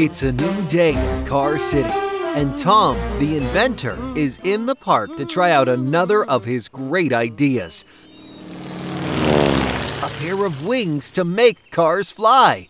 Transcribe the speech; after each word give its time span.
It's 0.00 0.22
a 0.22 0.30
new 0.30 0.68
day 0.68 0.92
in 0.94 1.26
Car 1.26 1.58
City, 1.58 1.90
and 1.90 2.56
Tom, 2.56 2.96
the 3.18 3.36
inventor, 3.36 3.98
is 4.16 4.38
in 4.44 4.66
the 4.66 4.76
park 4.76 5.16
to 5.16 5.24
try 5.24 5.50
out 5.50 5.68
another 5.68 6.24
of 6.24 6.44
his 6.44 6.68
great 6.68 7.12
ideas 7.12 7.84
a 10.00 10.08
pair 10.20 10.44
of 10.44 10.64
wings 10.64 11.10
to 11.10 11.24
make 11.24 11.72
cars 11.72 12.12
fly. 12.12 12.68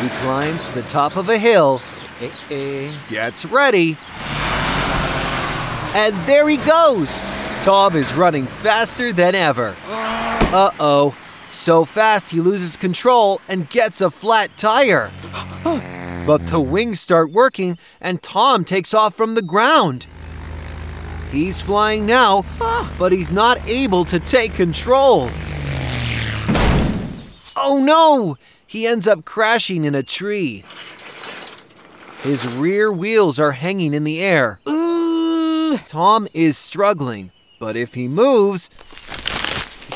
He 0.00 0.08
climbs 0.22 0.66
to 0.68 0.74
the 0.76 0.88
top 0.88 1.16
of 1.16 1.28
a 1.28 1.36
hill, 1.36 1.82
gets 3.10 3.44
ready, 3.44 3.98
and 5.92 6.16
there 6.26 6.48
he 6.48 6.56
goes! 6.56 7.26
Tom 7.62 7.94
is 7.94 8.14
running 8.14 8.46
faster 8.46 9.12
than 9.12 9.34
ever. 9.34 9.76
Uh 9.86 10.70
oh. 10.80 11.14
So 11.48 11.84
fast 11.84 12.30
he 12.30 12.40
loses 12.40 12.76
control 12.76 13.40
and 13.48 13.68
gets 13.70 14.00
a 14.00 14.10
flat 14.10 14.56
tire. 14.56 15.10
But 16.26 16.46
the 16.48 16.60
wings 16.60 17.00
start 17.00 17.30
working 17.30 17.78
and 18.00 18.22
Tom 18.22 18.64
takes 18.64 18.92
off 18.92 19.14
from 19.14 19.34
the 19.34 19.42
ground. 19.42 20.06
He's 21.30 21.60
flying 21.60 22.06
now, 22.06 22.44
but 22.98 23.12
he's 23.12 23.32
not 23.32 23.58
able 23.66 24.04
to 24.06 24.18
take 24.18 24.54
control. 24.54 25.30
Oh 27.56 27.78
no! 27.82 28.36
He 28.66 28.86
ends 28.86 29.08
up 29.08 29.24
crashing 29.24 29.84
in 29.84 29.94
a 29.94 30.02
tree. 30.02 30.64
His 32.22 32.46
rear 32.46 32.92
wheels 32.92 33.38
are 33.40 33.52
hanging 33.52 33.94
in 33.94 34.04
the 34.04 34.20
air. 34.20 34.60
Tom 35.86 36.28
is 36.32 36.56
struggling, 36.56 37.30
but 37.58 37.76
if 37.76 37.94
he 37.94 38.08
moves, 38.08 38.70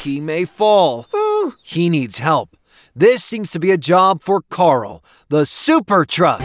he 0.02 0.20
may 0.20 0.44
fall. 0.44 1.06
He 1.62 1.88
needs 1.88 2.18
help. 2.18 2.56
This 2.94 3.24
seems 3.24 3.50
to 3.52 3.58
be 3.58 3.70
a 3.70 3.78
job 3.78 4.22
for 4.22 4.42
Carl, 4.42 5.02
the 5.28 5.46
super 5.46 6.04
truck. 6.04 6.40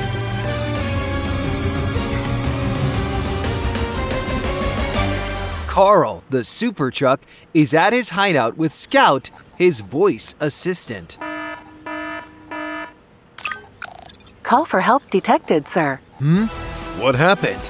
Carl, 5.68 6.24
the 6.30 6.44
super 6.44 6.90
truck, 6.90 7.22
is 7.54 7.74
at 7.74 7.94
his 7.94 8.10
hideout 8.10 8.58
with 8.58 8.74
Scout, 8.74 9.30
his 9.58 9.82
voice 9.82 10.34
assistant. 10.40 11.18
Call 14.44 14.66
for 14.66 14.80
help 14.80 15.08
detected, 15.12 15.68
sir. 15.68 16.00
Hmm? 16.20 16.46
What 17.02 17.16
happened? 17.16 17.62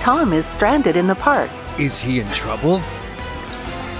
Tom 0.00 0.32
is 0.32 0.46
stranded 0.46 0.96
in 0.96 1.06
the 1.06 1.16
park. 1.16 1.50
Is 1.78 2.00
he 2.00 2.20
in 2.20 2.26
trouble? 2.28 2.80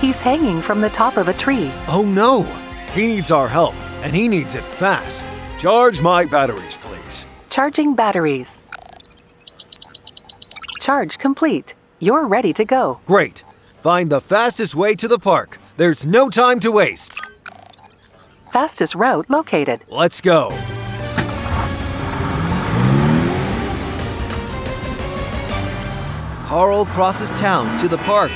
He's 0.00 0.16
hanging 0.16 0.62
from 0.62 0.80
the 0.80 0.90
top 0.90 1.16
of 1.16 1.28
a 1.28 1.32
tree. 1.32 1.72
Oh 1.88 2.02
no! 2.02 2.44
He 2.92 3.08
needs 3.08 3.32
our 3.32 3.48
help, 3.48 3.74
and 4.02 4.14
he 4.14 4.28
needs 4.28 4.54
it 4.54 4.62
fast. 4.62 5.24
Charge 5.58 6.00
my 6.00 6.24
batteries, 6.24 6.76
please. 6.76 7.26
Charging 7.50 7.96
batteries. 7.96 8.60
Charge 10.80 11.18
complete. 11.18 11.74
You're 11.98 12.28
ready 12.28 12.52
to 12.52 12.64
go. 12.64 13.00
Great. 13.06 13.42
Find 13.78 14.08
the 14.08 14.20
fastest 14.20 14.76
way 14.76 14.94
to 14.94 15.08
the 15.08 15.18
park. 15.18 15.58
There's 15.76 16.06
no 16.06 16.30
time 16.30 16.60
to 16.60 16.70
waste. 16.70 17.18
Fastest 18.52 18.94
route 18.94 19.28
located. 19.28 19.82
Let's 19.90 20.20
go. 20.20 20.50
Carl 26.46 26.86
crosses 26.86 27.32
town 27.32 27.76
to 27.80 27.88
the 27.88 27.98
park. 27.98 28.30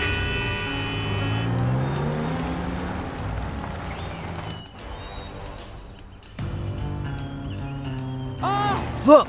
Look, 9.06 9.28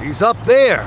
he's 0.00 0.22
up 0.22 0.42
there. 0.44 0.82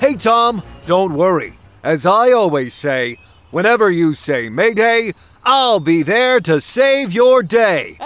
Hey, 0.00 0.14
Tom, 0.14 0.62
don't 0.86 1.14
worry. 1.14 1.58
As 1.84 2.04
I 2.04 2.32
always 2.32 2.74
say, 2.74 3.18
whenever 3.50 3.90
you 3.90 4.12
say 4.12 4.48
Mayday, 4.48 5.14
I'll 5.44 5.78
be 5.78 6.02
there 6.02 6.40
to 6.40 6.60
save 6.60 7.12
your 7.12 7.42
day. 7.44 7.96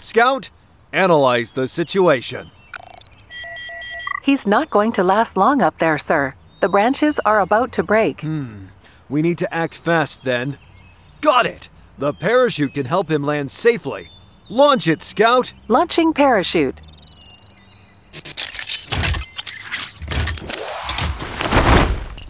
Scout, 0.00 0.48
analyze 0.92 1.52
the 1.52 1.66
situation. 1.66 2.50
He's 4.22 4.46
not 4.46 4.70
going 4.70 4.92
to 4.92 5.04
last 5.04 5.36
long 5.36 5.60
up 5.60 5.78
there, 5.78 5.98
sir. 5.98 6.34
The 6.60 6.68
branches 6.68 7.18
are 7.26 7.40
about 7.40 7.72
to 7.72 7.82
break. 7.82 8.22
Hmm. 8.22 8.66
We 9.08 9.20
need 9.20 9.36
to 9.38 9.54
act 9.54 9.74
fast 9.74 10.24
then. 10.24 10.58
Got 11.20 11.44
it! 11.44 11.68
The 11.98 12.14
parachute 12.14 12.74
can 12.74 12.86
help 12.86 13.10
him 13.10 13.22
land 13.22 13.50
safely. 13.50 14.10
Launch 14.52 14.86
it, 14.86 15.02
Scout! 15.02 15.54
Launching 15.68 16.12
parachute. 16.12 16.78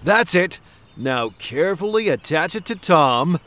That's 0.05 0.33
it. 0.33 0.61
Now 0.97 1.31
carefully 1.41 2.09
attach 2.09 2.55
it 2.55 2.65
to 2.67 2.77
Tom. 2.77 3.41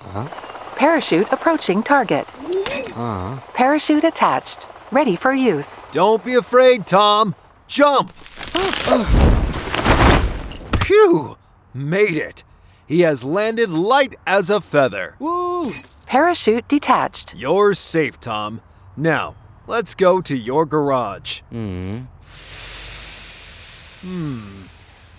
Parachute 0.75 1.31
approaching 1.31 1.84
target. 1.84 2.28
Parachute 3.53 4.03
attached. 4.03 4.68
Ready 4.92 5.16
for 5.16 5.34
use. 5.34 5.81
Don't 5.94 6.25
be 6.25 6.36
afraid, 6.36 6.86
Tom. 6.86 7.34
Jump! 7.69 8.12
Phew! 10.84 11.38
Made 11.74 12.18
it. 12.18 12.44
He 12.86 13.02
has 13.02 13.24
landed 13.24 13.69
light 13.69 14.18
as 14.28 14.50
a 14.50 14.59
feather. 14.59 15.16
Parachute 16.15 16.65
detached. 16.69 17.35
You're 17.35 17.73
safe, 17.73 18.21
Tom. 18.21 18.61
Now, 18.95 19.35
let's 19.67 19.93
go 19.93 20.21
to 20.21 20.33
your 20.33 20.65
garage. 20.65 21.41
Hmm. 21.49 22.03
Hmm. 23.99 24.61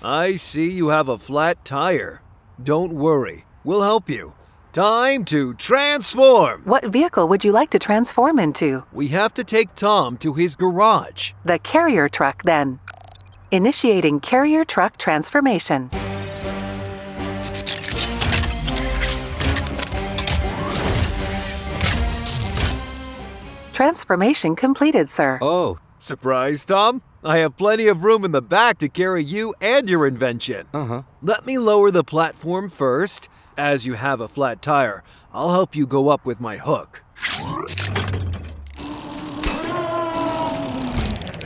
I 0.02 0.36
see 0.36 0.70
you 0.70 0.88
have 0.88 1.10
a 1.10 1.18
flat 1.18 1.62
tire. 1.66 2.22
Don't 2.64 2.94
worry, 2.94 3.44
we'll 3.62 3.82
help 3.82 4.08
you. 4.08 4.32
Time 4.72 5.26
to 5.26 5.52
transform! 5.52 6.62
What 6.64 6.86
vehicle 6.86 7.28
would 7.28 7.44
you 7.44 7.52
like 7.52 7.68
to 7.72 7.78
transform 7.78 8.38
into? 8.38 8.82
We 8.90 9.08
have 9.08 9.34
to 9.34 9.44
take 9.44 9.74
Tom 9.74 10.16
to 10.24 10.32
his 10.32 10.54
garage. 10.54 11.34
The 11.44 11.58
carrier 11.58 12.08
truck, 12.08 12.42
then. 12.44 12.80
Initiating 13.50 14.20
carrier 14.20 14.64
truck 14.64 14.96
transformation. 14.96 15.90
Transformation 23.80 24.56
completed, 24.56 25.10
sir. 25.10 25.38
Oh, 25.42 25.78
Surprise, 25.98 26.64
Tom? 26.64 27.02
I 27.22 27.36
have 27.38 27.58
plenty 27.58 27.88
of 27.88 28.04
room 28.04 28.24
in 28.24 28.30
the 28.32 28.40
back 28.40 28.78
to 28.78 28.88
carry 28.88 29.22
you 29.22 29.54
and 29.60 29.86
your 29.86 30.06
invention. 30.06 30.66
uh 30.72 30.84
huh. 30.86 31.02
Let 31.22 31.44
me 31.44 31.58
lower 31.58 31.90
the 31.90 32.02
platform 32.02 32.70
first. 32.70 33.28
As 33.54 33.84
you 33.84 33.92
have 33.94 34.18
a 34.22 34.28
flat 34.28 34.62
tire, 34.62 35.02
I'll 35.30 35.50
help 35.50 35.76
you 35.76 35.86
go 35.86 36.08
up 36.08 36.24
with 36.24 36.40
my 36.40 36.56
hook. 36.56 37.02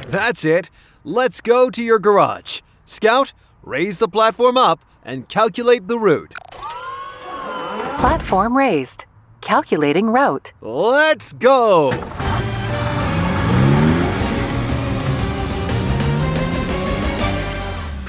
That's 0.08 0.44
it. 0.44 0.70
Let's 1.02 1.40
go 1.40 1.68
to 1.70 1.82
your 1.82 1.98
garage. 1.98 2.60
Scout, 2.84 3.32
raise 3.64 3.98
the 3.98 4.08
platform 4.08 4.56
up 4.56 4.84
and 5.04 5.28
calculate 5.28 5.88
the 5.88 5.98
route. 5.98 6.34
Platform 7.98 8.56
raised. 8.56 9.04
Calculating 9.40 10.10
route. 10.10 10.52
Let's 10.60 11.32
go! 11.32 11.90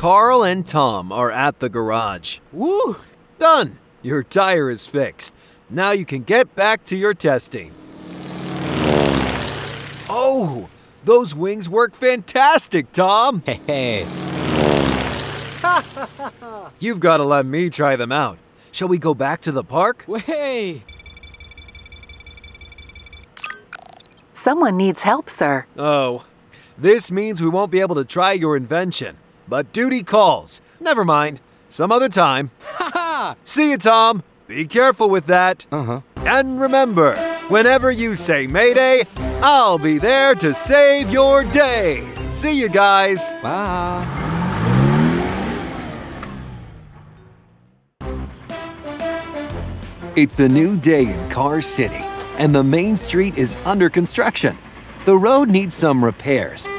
Carl 0.01 0.41
and 0.41 0.65
Tom 0.65 1.11
are 1.11 1.29
at 1.29 1.59
the 1.59 1.69
garage. 1.69 2.39
Woo! 2.51 2.95
Done! 3.37 3.77
Your 4.01 4.23
tire 4.23 4.71
is 4.71 4.87
fixed. 4.87 5.31
Now 5.69 5.91
you 5.91 6.05
can 6.05 6.23
get 6.23 6.55
back 6.55 6.83
to 6.85 6.97
your 6.97 7.13
testing. 7.13 7.71
Oh! 10.09 10.69
Those 11.03 11.35
wings 11.35 11.69
work 11.69 11.93
fantastic, 11.93 12.91
Tom! 12.91 13.43
Hey, 13.45 14.07
You've 16.79 16.99
got 16.99 17.17
to 17.17 17.23
let 17.23 17.45
me 17.45 17.69
try 17.69 17.95
them 17.95 18.11
out. 18.11 18.39
Shall 18.71 18.87
we 18.87 18.97
go 18.97 19.13
back 19.13 19.41
to 19.41 19.51
the 19.51 19.63
park? 19.63 20.07
hey! 20.25 20.81
Someone 24.33 24.77
needs 24.77 25.03
help, 25.03 25.29
sir. 25.29 25.67
Oh, 25.77 26.25
this 26.75 27.11
means 27.11 27.39
we 27.39 27.49
won't 27.49 27.69
be 27.69 27.81
able 27.81 27.93
to 27.93 28.03
try 28.03 28.31
your 28.31 28.57
invention. 28.57 29.17
But 29.51 29.73
duty 29.73 30.01
calls. 30.01 30.61
Never 30.79 31.03
mind. 31.03 31.41
Some 31.69 31.91
other 31.91 32.07
time. 32.07 32.51
Ha 32.61 33.35
See 33.43 33.71
you, 33.71 33.77
Tom. 33.77 34.23
Be 34.47 34.65
careful 34.65 35.09
with 35.09 35.25
that. 35.25 35.65
Uh 35.73 35.83
huh. 35.83 36.01
And 36.25 36.61
remember, 36.61 37.17
whenever 37.49 37.91
you 37.91 38.15
say 38.15 38.47
Mayday, 38.47 39.03
I'll 39.41 39.77
be 39.77 39.97
there 39.97 40.35
to 40.35 40.53
save 40.53 41.09
your 41.09 41.43
day. 41.43 42.09
See 42.31 42.57
you 42.57 42.69
guys. 42.69 43.33
Bye. 43.43 44.07
It's 50.15 50.39
a 50.39 50.47
new 50.47 50.77
day 50.77 51.13
in 51.13 51.29
Car 51.29 51.61
City, 51.61 52.05
and 52.37 52.55
the 52.55 52.63
main 52.63 52.95
street 52.95 53.37
is 53.37 53.57
under 53.65 53.89
construction. 53.89 54.57
The 55.03 55.17
road 55.17 55.49
needs 55.49 55.75
some 55.75 56.05
repairs. 56.05 56.69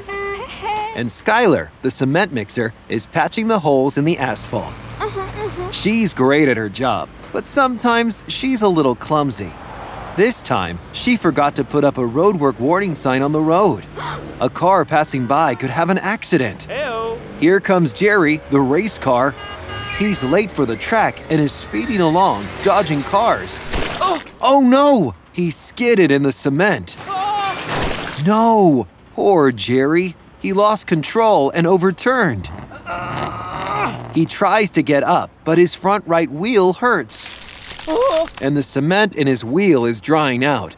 And 0.95 1.09
Skylar, 1.09 1.71
the 1.81 1.91
cement 1.91 2.33
mixer, 2.33 2.75
is 2.89 3.07
patching 3.07 3.49
the 3.49 3.61
holes 3.61 3.97
in 3.97 4.05
the 4.05 4.19
asphalt. 4.19 4.75
Uh-huh, 5.01 5.21
uh-huh. 5.21 5.71
She's 5.73 6.13
great 6.13 6.49
at 6.49 6.57
her 6.59 6.69
job, 6.69 7.09
but 7.33 7.47
sometimes 7.47 8.23
she's 8.29 8.61
a 8.61 8.69
little 8.69 8.95
clumsy. 8.95 9.51
This 10.17 10.43
time, 10.43 10.79
she 10.93 11.17
forgot 11.17 11.57
to 11.57 11.65
put 11.65 11.85
up 11.85 11.97
a 11.97 12.03
roadwork 12.03 12.61
warning 12.61 12.95
sign 12.95 13.23
on 13.23 13.33
the 13.33 13.41
road. 13.41 13.85
A 14.41 14.51
car 14.51 14.85
passing 14.85 15.27
by 15.27 15.55
could 15.55 15.71
have 15.71 15.89
an 15.89 15.97
accident. 15.97 16.67
Here 17.41 17.61
comes 17.61 17.95
Jerry, 17.95 18.43
the 18.51 18.61
race 18.61 18.99
car. 18.99 19.35
He's 19.99 20.23
late 20.23 20.51
for 20.51 20.67
the 20.67 20.77
track 20.77 21.23
and 21.31 21.41
is 21.41 21.53
speeding 21.53 22.03
along, 22.03 22.47
dodging 22.63 23.03
cars. 23.05 23.59
Oh, 24.45 24.61
no! 24.61 25.15
He 25.33 25.51
skidded 25.51 26.11
in 26.11 26.23
the 26.23 26.33
cement. 26.33 26.97
Ah! 27.07 28.23
No! 28.27 28.87
Poor 29.15 29.53
Jerry. 29.53 30.15
He 30.43 30.53
lost 30.53 30.87
control 30.89 31.51
and 31.51 31.67
overturned. 31.67 32.51
He 34.15 34.27
tries 34.27 34.71
to 34.71 34.83
get 34.83 35.03
up, 35.05 35.31
but 35.45 35.57
his 35.57 35.75
front 35.75 36.07
right 36.07 36.31
wheel 36.31 36.75
hurts. 36.75 37.27
And 38.43 38.57
the 38.57 38.63
cement 38.63 39.15
in 39.15 39.27
his 39.27 39.45
wheel 39.45 39.85
is 39.85 40.01
drying 40.01 40.45
out. 40.45 40.77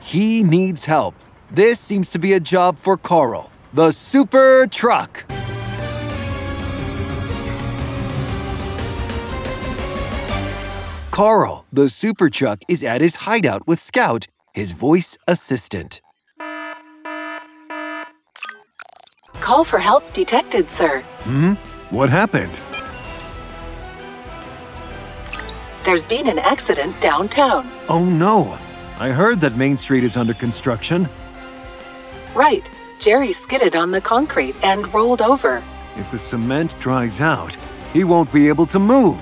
He 0.00 0.42
needs 0.42 0.86
help. 0.86 1.14
This 1.50 1.78
seems 1.78 2.08
to 2.10 2.18
be 2.18 2.32
a 2.32 2.40
job 2.40 2.78
for 2.78 2.96
Carl, 2.96 3.50
the 3.72 3.92
super 3.92 4.66
truck. 4.66 5.24
Carl, 11.10 11.66
the 11.72 11.88
super 11.88 12.30
truck, 12.30 12.62
is 12.68 12.82
at 12.82 13.02
his 13.02 13.16
hideout 13.16 13.66
with 13.66 13.78
Scout, 13.78 14.26
his 14.54 14.72
voice 14.72 15.18
assistant. 15.28 16.00
Call 19.42 19.64
for 19.64 19.80
help 19.80 20.12
detected, 20.12 20.70
sir. 20.70 21.00
Hmm? 21.24 21.54
What 21.90 22.08
happened? 22.08 22.60
There's 25.84 26.06
been 26.06 26.28
an 26.28 26.38
accident 26.38 26.98
downtown. 27.00 27.68
Oh 27.88 28.04
no! 28.04 28.56
I 29.00 29.08
heard 29.10 29.40
that 29.40 29.56
Main 29.56 29.76
Street 29.76 30.04
is 30.04 30.16
under 30.16 30.32
construction. 30.32 31.08
Right. 32.36 32.70
Jerry 33.00 33.32
skidded 33.32 33.74
on 33.74 33.90
the 33.90 34.00
concrete 34.00 34.54
and 34.62 34.94
rolled 34.94 35.20
over. 35.20 35.60
If 35.96 36.08
the 36.12 36.18
cement 36.18 36.78
dries 36.78 37.20
out, 37.20 37.56
he 37.92 38.04
won't 38.04 38.32
be 38.32 38.46
able 38.46 38.66
to 38.66 38.78
move. 38.78 39.18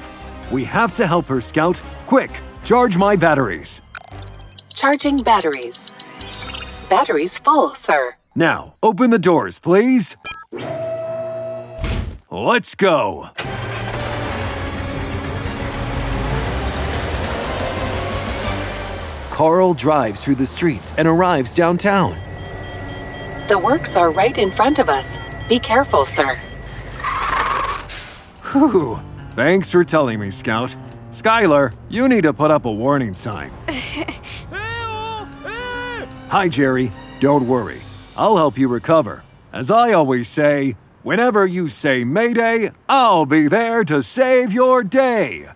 We 0.52 0.64
have 0.64 0.94
to 0.96 1.06
help 1.06 1.28
her, 1.28 1.40
Scout. 1.40 1.80
Quick, 2.06 2.30
charge 2.62 2.98
my 2.98 3.16
batteries. 3.16 3.80
Charging 4.74 5.22
batteries. 5.22 5.86
Batteries 6.90 7.38
full, 7.38 7.74
sir. 7.74 8.14
Now, 8.34 8.74
open 8.82 9.10
the 9.10 9.18
doors, 9.18 9.58
please. 9.58 10.16
Let's 12.30 12.74
go. 12.76 13.30
Carl 19.30 19.74
drives 19.74 20.22
through 20.22 20.36
the 20.36 20.46
streets 20.46 20.92
and 20.96 21.08
arrives 21.08 21.54
downtown. 21.54 22.16
The 23.48 23.58
works 23.58 23.96
are 23.96 24.12
right 24.12 24.36
in 24.38 24.52
front 24.52 24.78
of 24.78 24.88
us. 24.88 25.06
Be 25.48 25.58
careful, 25.58 26.06
sir. 26.06 26.36
Whew. 28.52 29.00
Thanks 29.32 29.70
for 29.70 29.82
telling 29.82 30.20
me, 30.20 30.30
Scout. 30.30 30.76
Skylar, 31.10 31.74
you 31.88 32.08
need 32.08 32.22
to 32.22 32.32
put 32.32 32.52
up 32.52 32.64
a 32.64 32.70
warning 32.70 33.14
sign. 33.14 33.50
Hi, 36.28 36.48
Jerry. 36.48 36.92
Don't 37.18 37.48
worry. 37.48 37.80
I'll 38.20 38.36
help 38.36 38.58
you 38.58 38.68
recover. 38.68 39.24
As 39.50 39.70
I 39.70 39.92
always 39.92 40.28
say, 40.28 40.76
whenever 41.02 41.46
you 41.46 41.68
say 41.68 42.04
Mayday, 42.04 42.70
I'll 42.86 43.24
be 43.24 43.48
there 43.48 43.82
to 43.84 44.02
save 44.02 44.52
your 44.52 44.84
day. 44.84 45.48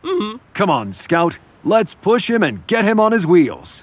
Come 0.55 0.71
on, 0.71 0.95
Scout. 0.95 1.39
Let's 1.63 1.95
push 1.95 2.31
him 2.31 2.43
and 2.43 2.67
get 2.67 2.87
him 2.87 2.99
on 2.99 3.13
his 3.13 3.27
wheels. 3.27 3.83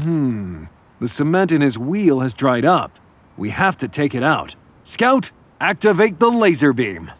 Hmm. 0.00 0.64
The 0.98 1.06
cement 1.06 1.52
in 1.52 1.60
his 1.60 1.78
wheel 1.78 2.20
has 2.20 2.32
dried 2.32 2.64
up. 2.64 2.98
We 3.36 3.50
have 3.50 3.76
to 3.78 3.88
take 3.88 4.14
it 4.14 4.22
out. 4.22 4.56
Scout, 4.84 5.30
activate 5.60 6.20
the 6.20 6.30
laser 6.30 6.72
beam. 6.72 7.12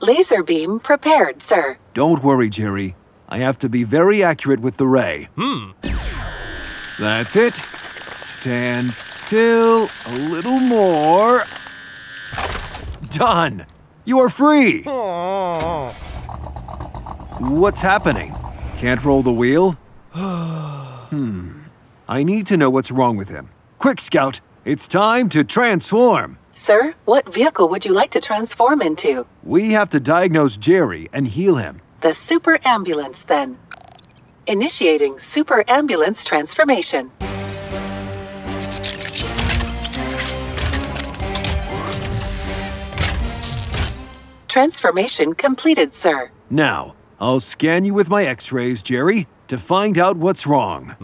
Laser 0.00 0.42
beam 0.42 0.78
prepared, 0.78 1.42
sir. 1.42 1.78
Don't 1.94 2.22
worry, 2.22 2.50
Jerry. 2.50 2.96
I 3.30 3.38
have 3.38 3.58
to 3.60 3.70
be 3.70 3.82
very 3.82 4.22
accurate 4.22 4.60
with 4.60 4.76
the 4.76 4.86
ray. 4.86 5.30
Hmm. 5.36 5.70
That's 6.98 7.36
it. 7.36 7.56
Stand 7.56 8.92
still 8.92 9.88
a 10.06 10.14
little 10.14 10.58
more. 10.58 11.44
Done. 13.08 13.66
You 14.04 14.18
are 14.20 14.28
free. 14.28 14.82
What's 17.38 17.80
happening? 17.80 18.34
Can't 18.76 19.04
roll 19.04 19.22
the 19.22 19.32
wheel? 19.32 19.72
hmm. 20.12 21.62
I 22.08 22.22
need 22.22 22.46
to 22.48 22.56
know 22.56 22.68
what's 22.68 22.90
wrong 22.90 23.16
with 23.16 23.28
him. 23.28 23.50
Quick, 23.78 24.00
Scout. 24.00 24.40
It's 24.64 24.86
time 24.86 25.28
to 25.30 25.44
transform. 25.44 26.38
Sir, 26.54 26.94
what 27.04 27.32
vehicle 27.32 27.68
would 27.68 27.84
you 27.84 27.92
like 27.92 28.10
to 28.10 28.20
transform 28.20 28.82
into? 28.82 29.26
We 29.42 29.72
have 29.72 29.88
to 29.90 30.00
diagnose 30.00 30.56
Jerry 30.56 31.08
and 31.12 31.26
heal 31.26 31.56
him. 31.56 31.80
The 32.00 32.14
super 32.14 32.58
ambulance, 32.64 33.22
then. 33.22 33.58
Initiating 34.46 35.18
super 35.20 35.64
ambulance 35.68 36.24
transformation. 36.24 37.10
Transformation 44.48 45.34
completed, 45.34 45.94
sir. 45.94 46.30
Now, 46.50 46.94
I'll 47.20 47.40
scan 47.40 47.84
you 47.84 47.94
with 47.94 48.10
my 48.10 48.24
x 48.24 48.50
rays, 48.50 48.82
Jerry, 48.82 49.28
to 49.46 49.56
find 49.58 49.96
out 49.96 50.16
what's 50.16 50.46
wrong. 50.46 50.96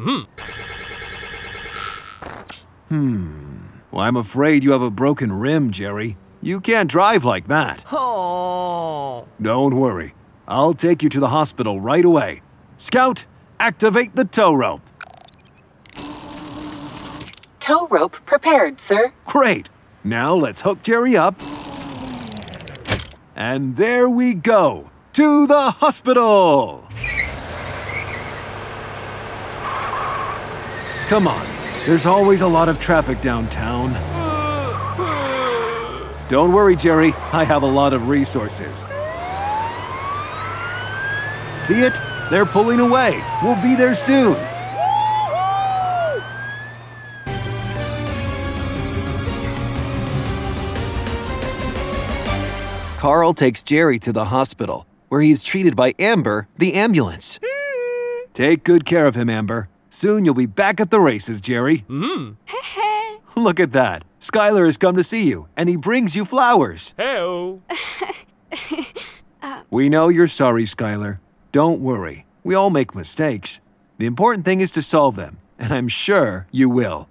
Hmm. 2.88 3.58
Well, 3.92 4.02
I'm 4.02 4.16
afraid 4.16 4.64
you 4.64 4.72
have 4.72 4.82
a 4.82 4.90
broken 4.90 5.32
rim, 5.32 5.70
Jerry. 5.70 6.16
You 6.42 6.60
can't 6.60 6.90
drive 6.90 7.24
like 7.24 7.46
that. 7.48 7.84
Oh. 7.92 9.26
Don't 9.40 9.76
worry. 9.76 10.14
I'll 10.46 10.74
take 10.74 11.02
you 11.02 11.08
to 11.10 11.20
the 11.20 11.28
hospital 11.28 11.80
right 11.80 12.04
away. 12.04 12.42
Scout, 12.78 13.26
activate 13.58 14.14
the 14.14 14.24
tow 14.24 14.52
rope. 14.52 14.82
Tow 17.58 17.88
rope 17.88 18.16
prepared, 18.24 18.80
sir. 18.80 19.12
Great. 19.26 19.68
Now 20.04 20.32
let's 20.34 20.60
hook 20.60 20.84
Jerry 20.84 21.16
up. 21.16 21.34
And 23.34 23.76
there 23.76 24.08
we 24.08 24.32
go. 24.32 24.90
To 25.14 25.48
the 25.48 25.72
hospital. 25.72 26.86
Come 31.08 31.26
on. 31.26 31.46
There's 31.84 32.06
always 32.06 32.42
a 32.42 32.46
lot 32.46 32.68
of 32.68 32.80
traffic 32.80 33.20
downtown. 33.20 33.92
Don't 36.28 36.52
worry, 36.52 36.76
Jerry. 36.76 37.12
I 37.32 37.42
have 37.44 37.64
a 37.64 37.66
lot 37.66 37.92
of 37.92 38.08
resources. 38.08 38.86
See 41.56 41.80
it? 41.80 41.98
They're 42.30 42.46
pulling 42.46 42.80
away. 42.80 43.22
We'll 43.42 43.60
be 43.62 43.74
there 43.74 43.94
soon. 43.94 44.36
Carl 52.98 53.32
takes 53.32 53.62
Jerry 53.62 53.98
to 54.00 54.12
the 54.12 54.24
hospital, 54.26 54.84
where 55.08 55.20
he 55.20 55.30
is 55.30 55.44
treated 55.44 55.76
by 55.76 55.94
Amber, 56.00 56.48
the 56.58 56.74
ambulance. 56.74 57.38
Hmm. 57.42 58.24
Take 58.32 58.64
good 58.64 58.84
care 58.84 59.06
of 59.06 59.14
him, 59.14 59.30
Amber. 59.30 59.68
Soon 59.88 60.24
you'll 60.24 60.34
be 60.34 60.46
back 60.46 60.80
at 60.80 60.90
the 60.90 61.00
races, 61.00 61.40
Jerry. 61.40 61.84
Hmm. 61.88 62.32
Look 63.36 63.60
at 63.60 63.70
that. 63.72 64.04
Skylar 64.20 64.66
has 64.66 64.76
come 64.76 64.96
to 64.96 65.04
see 65.04 65.28
you, 65.28 65.46
and 65.56 65.68
he 65.68 65.76
brings 65.76 66.16
you 66.16 66.24
flowers. 66.24 66.92
Hello. 66.98 67.62
Uh, 69.40 69.62
we 69.70 69.88
know 69.88 70.08
you're 70.08 70.26
sorry, 70.26 70.64
Skylar. 70.64 71.20
Don't 71.52 71.80
worry. 71.80 72.26
We 72.44 72.54
all 72.54 72.70
make 72.70 72.94
mistakes. 72.94 73.60
The 73.98 74.06
important 74.06 74.44
thing 74.44 74.60
is 74.60 74.70
to 74.72 74.82
solve 74.82 75.16
them, 75.16 75.38
and 75.58 75.72
I'm 75.72 75.88
sure 75.88 76.46
you 76.52 76.68
will. 76.68 77.08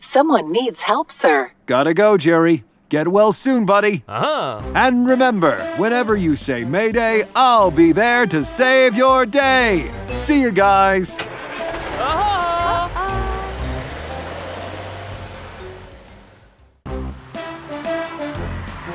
Someone 0.00 0.50
needs 0.50 0.82
help, 0.82 1.12
sir. 1.12 1.52
Gotta 1.66 1.92
go, 1.94 2.16
Jerry. 2.16 2.64
Get 2.88 3.08
well 3.08 3.32
soon, 3.32 3.66
buddy. 3.66 4.04
Uh-huh. 4.08 4.62
And 4.74 5.06
remember, 5.08 5.58
whenever 5.76 6.16
you 6.16 6.34
say 6.36 6.64
Mayday, 6.64 7.24
I'll 7.34 7.70
be 7.70 7.92
there 7.92 8.26
to 8.26 8.42
save 8.42 8.94
your 8.94 9.26
day. 9.26 9.92
See 10.14 10.40
you 10.40 10.52
guys. 10.52 11.18
Uh-huh. 11.18 12.32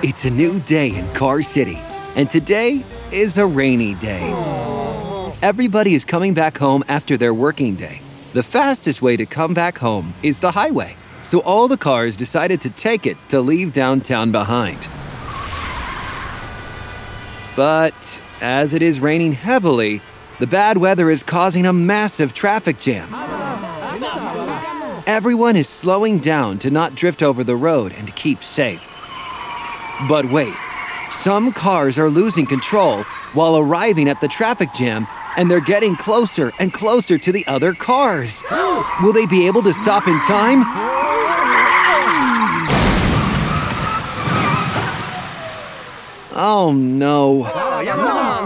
It's 0.04 0.26
a 0.26 0.32
new 0.32 0.60
day 0.62 0.96
in 0.96 1.08
Car 1.14 1.44
City, 1.44 1.80
and 2.22 2.30
today 2.30 2.84
is 3.12 3.40
a 3.40 3.46
rainy 3.48 3.96
day. 3.96 4.32
Everybody 5.42 5.96
is 5.96 6.06
coming 6.06 6.36
back 6.36 6.56
home 6.56 6.84
after 6.88 7.18
their 7.18 7.34
working 7.34 7.74
day. 7.74 8.00
The 8.34 8.44
fastest 8.44 9.02
way 9.02 9.18
to 9.18 9.26
come 9.26 9.56
back 9.56 9.80
home 9.80 10.14
is 10.22 10.38
the 10.38 10.52
highway, 10.52 10.96
so 11.24 11.40
all 11.40 11.68
the 11.68 11.78
cars 11.78 12.16
decided 12.16 12.62
to 12.62 12.70
take 12.70 13.08
it 13.08 13.18
to 13.30 13.42
leave 13.42 13.74
downtown 13.74 14.32
behind. 14.32 14.88
But 17.56 18.22
as 18.40 18.76
it 18.76 18.84
is 18.84 19.00
raining 19.00 19.34
heavily, 19.34 20.00
the 20.38 20.46
bad 20.46 20.78
weather 20.78 21.10
is 21.10 21.24
causing 21.24 21.66
a 21.66 21.74
massive 21.74 22.36
traffic 22.36 22.78
jam. 22.78 23.10
Everyone 25.08 25.56
is 25.56 25.68
slowing 25.68 26.20
down 26.20 26.60
to 26.60 26.70
not 26.70 26.94
drift 26.94 27.24
over 27.24 27.44
the 27.44 27.56
road 27.56 27.94
and 27.98 28.16
keep 28.16 28.44
safe. 28.44 28.88
But 30.08 30.32
wait, 30.32 30.54
some 31.22 31.54
cars 31.54 32.00
are 32.00 32.10
losing 32.10 32.48
control 32.48 33.04
while 33.34 33.56
arriving 33.56 34.10
at 34.10 34.20
the 34.22 34.28
traffic 34.28 34.74
jam 34.74 35.06
and 35.38 35.52
they're 35.52 35.62
getting 35.62 35.96
closer 35.96 36.52
and 36.58 36.74
closer 36.74 37.16
to 37.20 37.32
the 37.32 37.46
other 37.46 37.74
cars. 37.74 38.42
Will 39.04 39.14
they 39.14 39.28
be 39.28 39.46
able 39.46 39.62
to 39.62 39.72
stop 39.72 40.08
in 40.08 40.20
time? 40.22 40.64
Oh 46.34 46.74
no. 46.74 47.44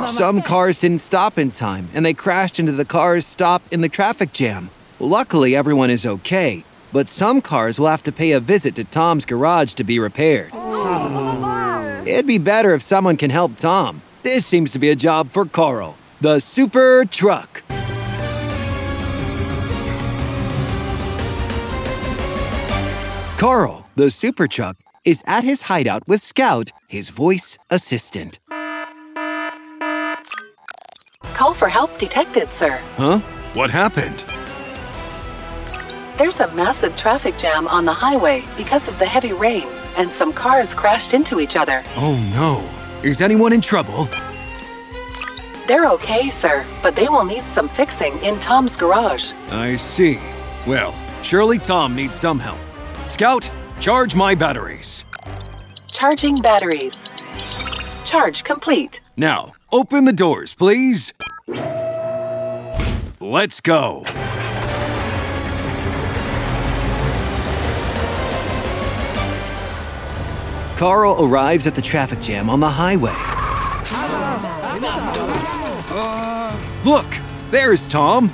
Some 0.07 0.41
cars 0.41 0.81
didn't 0.81 0.99
stop 0.99 1.37
in 1.37 1.51
time 1.51 1.87
and 1.93 2.05
they 2.05 2.13
crashed 2.13 2.59
into 2.59 2.73
the 2.73 2.83
cars 2.83 3.25
stopped 3.25 3.71
in 3.71 3.79
the 3.79 3.89
traffic 3.89 4.33
jam. 4.33 4.69
Luckily, 4.99 5.55
everyone 5.55 5.89
is 5.89 6.05
okay, 6.05 6.65
but 6.91 7.07
some 7.07 7.41
cars 7.41 7.79
will 7.79 7.87
have 7.87 8.03
to 8.03 8.11
pay 8.11 8.33
a 8.33 8.41
visit 8.41 8.75
to 8.75 8.83
Tom's 8.83 9.23
garage 9.23 9.75
to 9.75 9.85
be 9.85 9.97
repaired. 9.97 10.51
It'd 12.05 12.27
be 12.27 12.37
better 12.37 12.75
if 12.75 12.83
someone 12.83 13.17
can 13.17 13.31
help 13.31 13.57
Tom. 13.57 14.03
This 14.21 14.45
seems 14.45 14.71
to 14.73 14.79
be 14.79 14.91
a 14.91 14.95
job 14.95 15.31
for 15.31 15.43
Carl, 15.43 15.97
the 16.21 16.39
super 16.39 17.03
truck. 17.05 17.63
Carl, 23.39 23.89
the 23.95 24.11
super 24.11 24.47
truck, 24.47 24.77
is 25.03 25.23
at 25.25 25.43
his 25.43 25.63
hideout 25.63 26.07
with 26.07 26.21
Scout, 26.21 26.71
his 26.87 27.09
voice 27.09 27.57
assistant. 27.71 28.37
Call 31.33 31.55
for 31.55 31.67
help 31.67 31.97
detected, 31.97 32.53
sir. 32.53 32.77
Huh? 32.97 33.17
What 33.55 33.71
happened? 33.71 34.23
There's 36.17 36.39
a 36.39 36.53
massive 36.53 36.95
traffic 36.95 37.37
jam 37.37 37.67
on 37.67 37.85
the 37.85 37.93
highway 37.93 38.43
because 38.55 38.87
of 38.87 38.97
the 38.99 39.05
heavy 39.05 39.33
rain, 39.33 39.67
and 39.97 40.11
some 40.11 40.33
cars 40.33 40.73
crashed 40.73 41.13
into 41.13 41.39
each 41.39 41.55
other. 41.55 41.83
Oh 41.95 42.15
no. 42.33 42.67
Is 43.03 43.21
anyone 43.21 43.53
in 43.53 43.61
trouble? 43.61 44.07
They're 45.67 45.87
okay, 45.91 46.29
sir, 46.29 46.65
but 46.83 46.95
they 46.95 47.07
will 47.09 47.25
need 47.25 47.43
some 47.43 47.67
fixing 47.69 48.17
in 48.19 48.39
Tom's 48.39 48.77
garage. 48.77 49.31
I 49.49 49.75
see. 49.75 50.19
Well, 50.67 50.93
surely 51.23 51.57
Tom 51.59 51.95
needs 51.95 52.15
some 52.15 52.39
help. 52.39 52.59
Scout, 53.07 53.49
charge 53.79 54.15
my 54.15 54.35
batteries. 54.35 55.03
Charging 55.91 56.37
batteries. 56.37 57.03
Charge 58.05 58.43
complete. 58.43 59.01
Now, 59.17 59.53
open 59.71 60.05
the 60.05 60.13
doors, 60.13 60.53
please. 60.53 61.13
Let's 63.19 63.59
go. 63.61 64.03
Carl 70.77 71.23
arrives 71.23 71.65
at 71.67 71.73
the 71.73 71.81
traffic 71.81 72.19
jam 72.19 72.49
on 72.49 72.59
the 72.59 72.69
highway. 72.69 73.15
Look, 76.83 77.07
there's 77.49 77.87
Tom. 77.87 78.27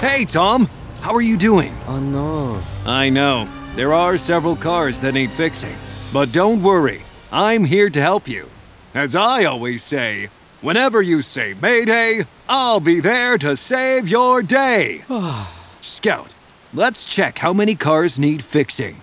Hey, 0.00 0.26
Tom. 0.26 0.68
How 1.00 1.14
are 1.14 1.22
you 1.22 1.38
doing? 1.38 1.74
Oh 1.88 1.98
no. 1.98 2.62
I 2.84 3.08
know. 3.08 3.48
There 3.74 3.94
are 3.94 4.18
several 4.18 4.54
cars 4.54 5.00
that 5.00 5.14
need 5.14 5.30
fixing. 5.30 5.76
But 6.12 6.30
don't 6.30 6.62
worry. 6.62 7.00
I'm 7.32 7.64
here 7.64 7.88
to 7.88 8.00
help 8.00 8.28
you. 8.28 8.46
As 8.94 9.16
I 9.16 9.44
always 9.44 9.82
say, 9.82 10.28
whenever 10.60 11.00
you 11.00 11.22
say 11.22 11.54
Mayday, 11.62 12.26
I'll 12.50 12.80
be 12.80 13.00
there 13.00 13.38
to 13.38 13.56
save 13.56 14.08
your 14.08 14.42
day. 14.42 15.04
Scout, 15.80 16.34
let's 16.74 17.06
check 17.06 17.38
how 17.38 17.54
many 17.54 17.74
cars 17.74 18.18
need 18.18 18.44
fixing. 18.44 19.00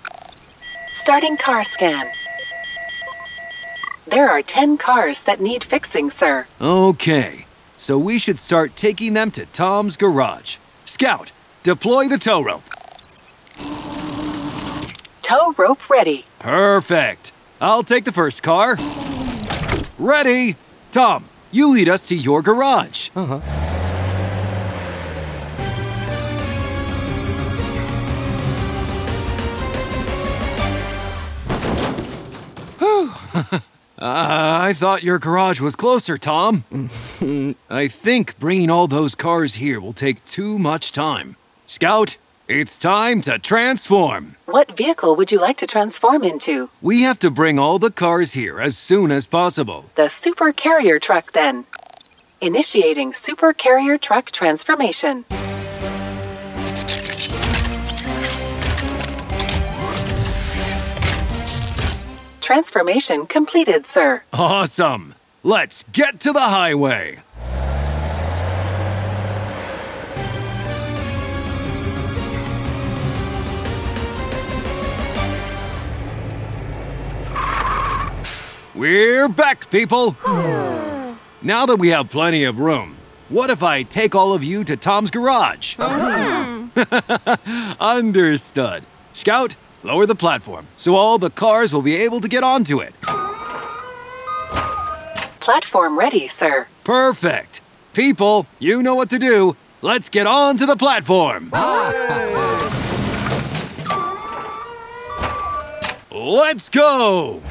Starting 1.01 1.37
car 1.37 1.63
scan. 1.63 2.05
There 4.07 4.29
are 4.29 4.41
10 4.41 4.77
cars 4.77 5.21
that 5.23 5.39
need 5.39 5.63
fixing, 5.63 6.09
sir. 6.09 6.47
Okay, 6.59 7.45
so 7.77 7.97
we 7.97 8.17
should 8.19 8.39
start 8.39 8.75
taking 8.75 9.13
them 9.13 9.31
to 9.31 9.45
Tom's 9.45 9.95
garage. 9.95 10.57
Scout, 10.85 11.31
deploy 11.63 12.07
the 12.07 12.17
tow 12.17 12.41
rope. 12.41 12.63
Tow 15.21 15.53
rope 15.57 15.87
ready. 15.89 16.25
Perfect. 16.39 17.31
I'll 17.61 17.83
take 17.83 18.03
the 18.03 18.11
first 18.11 18.41
car. 18.41 18.77
Ready? 19.99 20.55
Tom, 20.91 21.25
you 21.51 21.69
lead 21.69 21.87
us 21.87 22.07
to 22.07 22.15
your 22.15 22.41
garage. 22.41 23.09
Uh 23.15 23.39
huh. 23.39 23.66
Uh, 34.00 34.62
I 34.62 34.74
thought 34.74 35.01
your 35.01 35.17
garage 35.17 35.60
was 35.60 35.75
closer, 35.75 36.20
Tom. 36.20 36.63
I 37.67 37.88
think 37.88 38.38
bringing 38.38 38.70
all 38.70 38.88
those 38.88 39.15
cars 39.15 39.56
here 39.56 39.79
will 39.79 39.94
take 39.94 40.24
too 40.24 40.60
much 40.60 40.91
time. 40.91 41.36
Scout, 41.65 42.17
it's 42.48 42.77
time 42.77 43.22
to 43.22 43.39
transform. 43.39 44.36
What 44.46 44.77
vehicle 44.77 45.15
would 45.15 45.32
you 45.32 45.39
like 45.39 45.58
to 45.58 45.67
transform 45.67 46.24
into? 46.24 46.70
We 46.79 47.01
have 47.01 47.17
to 47.20 47.32
bring 47.32 47.58
all 47.58 47.79
the 47.79 47.91
cars 47.91 48.34
here 48.34 48.62
as 48.62 48.77
soon 48.77 49.12
as 49.12 49.25
possible. 49.25 49.86
The 49.96 50.10
Super 50.10 50.53
Carrier 50.53 51.00
Truck, 51.00 51.34
then. 51.34 51.65
Initiating 52.39 53.13
Super 53.13 53.51
Carrier 53.51 53.98
Truck 53.98 54.29
transformation. 54.29 55.25
Transformation 62.47 63.27
completed, 63.27 63.85
sir. 63.85 64.23
Awesome. 64.31 65.15
Let's 65.43 65.83
get 65.91 66.21
to 66.21 66.31
the 66.31 66.39
highway. 66.39 67.17
We're 78.73 79.27
back, 79.27 79.69
people. 79.69 80.15
now 81.41 81.65
that 81.65 81.75
we 81.77 81.89
have 81.89 82.09
plenty 82.09 82.45
of 82.45 82.59
room, 82.59 82.95
what 83.27 83.49
if 83.49 83.61
I 83.61 83.83
take 83.83 84.15
all 84.15 84.31
of 84.31 84.41
you 84.45 84.63
to 84.63 84.77
Tom's 84.77 85.11
garage? 85.11 85.75
Uh-huh. 85.77 87.35
Understood. 87.81 88.85
Scout, 89.11 89.57
lower 89.84 90.05
the 90.05 90.15
platform 90.15 90.65
so 90.77 90.96
all 90.96 91.17
the 91.17 91.29
cars 91.29 91.74
will 91.74 91.81
be 91.81 91.96
able 91.96 92.22
to 92.22 92.27
get 92.27 92.43
onto 92.43 92.79
it. 92.79 92.93
Platform 95.39 95.98
ready, 95.98 96.27
sir. 96.27 96.67
Perfect. 96.84 97.62
People, 97.93 98.46
you 98.60 98.84
know 98.84 98.96
what 98.96 99.10
to 99.10 99.17
do. 99.17 99.55
Let's 99.81 100.10
get 100.10 100.27
on 100.27 100.57
to 100.57 100.65
the 100.65 100.75
platform. 100.75 101.50
Let's 106.12 106.69
go. 106.69 107.41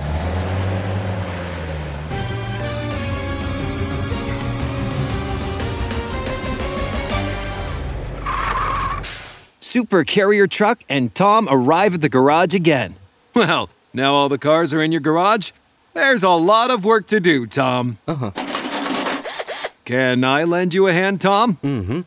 Super 9.76 10.04
Carrier 10.04 10.46
Truck 10.46 10.84
and 10.88 11.14
Tom 11.14 11.46
arrive 11.50 11.92
at 11.92 12.00
the 12.00 12.08
garage 12.08 12.54
again. 12.54 12.96
Well, 13.34 13.68
now 13.92 14.14
all 14.14 14.30
the 14.30 14.38
cars 14.38 14.72
are 14.72 14.80
in 14.80 14.90
your 14.90 15.02
garage. 15.02 15.50
There's 15.92 16.22
a 16.22 16.30
lot 16.30 16.70
of 16.70 16.82
work 16.82 17.06
to 17.08 17.20
do, 17.20 17.46
Tom. 17.46 17.98
Uh 18.08 18.14
huh. 18.14 18.30
Can 19.84 20.24
I 20.24 20.44
lend 20.44 20.72
you 20.72 20.86
a 20.86 20.94
hand, 20.94 21.20
Tom? 21.20 21.58
Mm 21.62 21.84
hmm. 21.84 22.00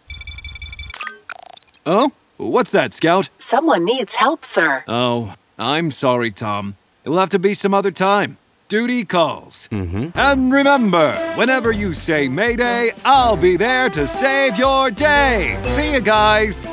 Oh, 1.86 2.12
what's 2.38 2.72
that, 2.72 2.96
Scout? 2.96 3.30
Someone 3.38 3.86
needs 3.86 4.16
help, 4.16 4.46
sir. 4.46 4.84
Oh, 4.88 5.36
I'm 5.60 5.92
sorry, 5.92 6.32
Tom. 6.32 6.76
It 7.04 7.10
will 7.10 7.20
have 7.20 7.30
to 7.30 7.38
be 7.38 7.54
some 7.54 7.76
other 7.76 7.92
time. 7.92 8.40
Duty 8.68 9.06
calls. 9.06 9.68
Mm 9.72 9.90
hmm. 9.90 10.20
And 10.20 10.52
remember, 10.52 11.14
whenever 11.36 11.72
you 11.72 11.94
say 11.94 12.28
Mayday, 12.28 12.94
I'll 13.06 13.38
be 13.38 13.58
there 13.58 13.92
to 13.92 14.08
save 14.08 14.58
your 14.58 14.90
day. 14.90 15.62
See 15.66 15.94
you 15.94 16.02
guys. 16.02 16.66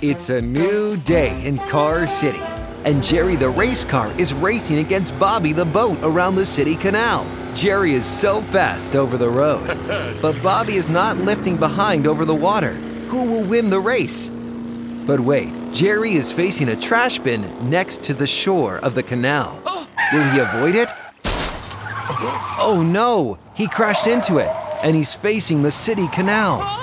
It's 0.00 0.30
a 0.30 0.40
new 0.40 0.96
day 0.98 1.44
in 1.44 1.58
Car 1.58 2.06
City, 2.06 2.38
and 2.84 3.02
Jerry 3.02 3.34
the 3.34 3.48
race 3.48 3.84
car 3.84 4.12
is 4.16 4.32
racing 4.32 4.78
against 4.78 5.18
Bobby 5.18 5.52
the 5.52 5.64
boat 5.64 5.98
around 6.02 6.36
the 6.36 6.46
city 6.46 6.76
canal. 6.76 7.26
Jerry 7.56 7.94
is 7.94 8.06
so 8.06 8.40
fast 8.40 8.94
over 8.94 9.16
the 9.16 9.28
road, 9.28 9.66
but 10.22 10.40
Bobby 10.40 10.76
is 10.76 10.88
not 10.88 11.16
lifting 11.16 11.56
behind 11.56 12.06
over 12.06 12.24
the 12.24 12.32
water. 12.32 12.74
Who 13.08 13.24
will 13.24 13.42
win 13.42 13.70
the 13.70 13.80
race? 13.80 14.28
But 14.28 15.18
wait, 15.18 15.52
Jerry 15.72 16.14
is 16.14 16.30
facing 16.30 16.68
a 16.68 16.76
trash 16.76 17.18
bin 17.18 17.68
next 17.68 18.00
to 18.04 18.14
the 18.14 18.28
shore 18.28 18.78
of 18.78 18.94
the 18.94 19.02
canal. 19.02 19.60
Oh. 19.66 19.88
Will 20.12 20.30
he 20.30 20.38
avoid 20.38 20.76
it? 20.76 20.90
Oh 22.60 22.82
no, 22.82 23.38
he 23.54 23.66
crashed 23.66 24.06
into 24.06 24.38
it, 24.38 24.48
and 24.82 24.94
he's 24.94 25.14
facing 25.14 25.62
the 25.62 25.70
city 25.70 26.06
canal. 26.08 26.60
Oh. 26.62 26.77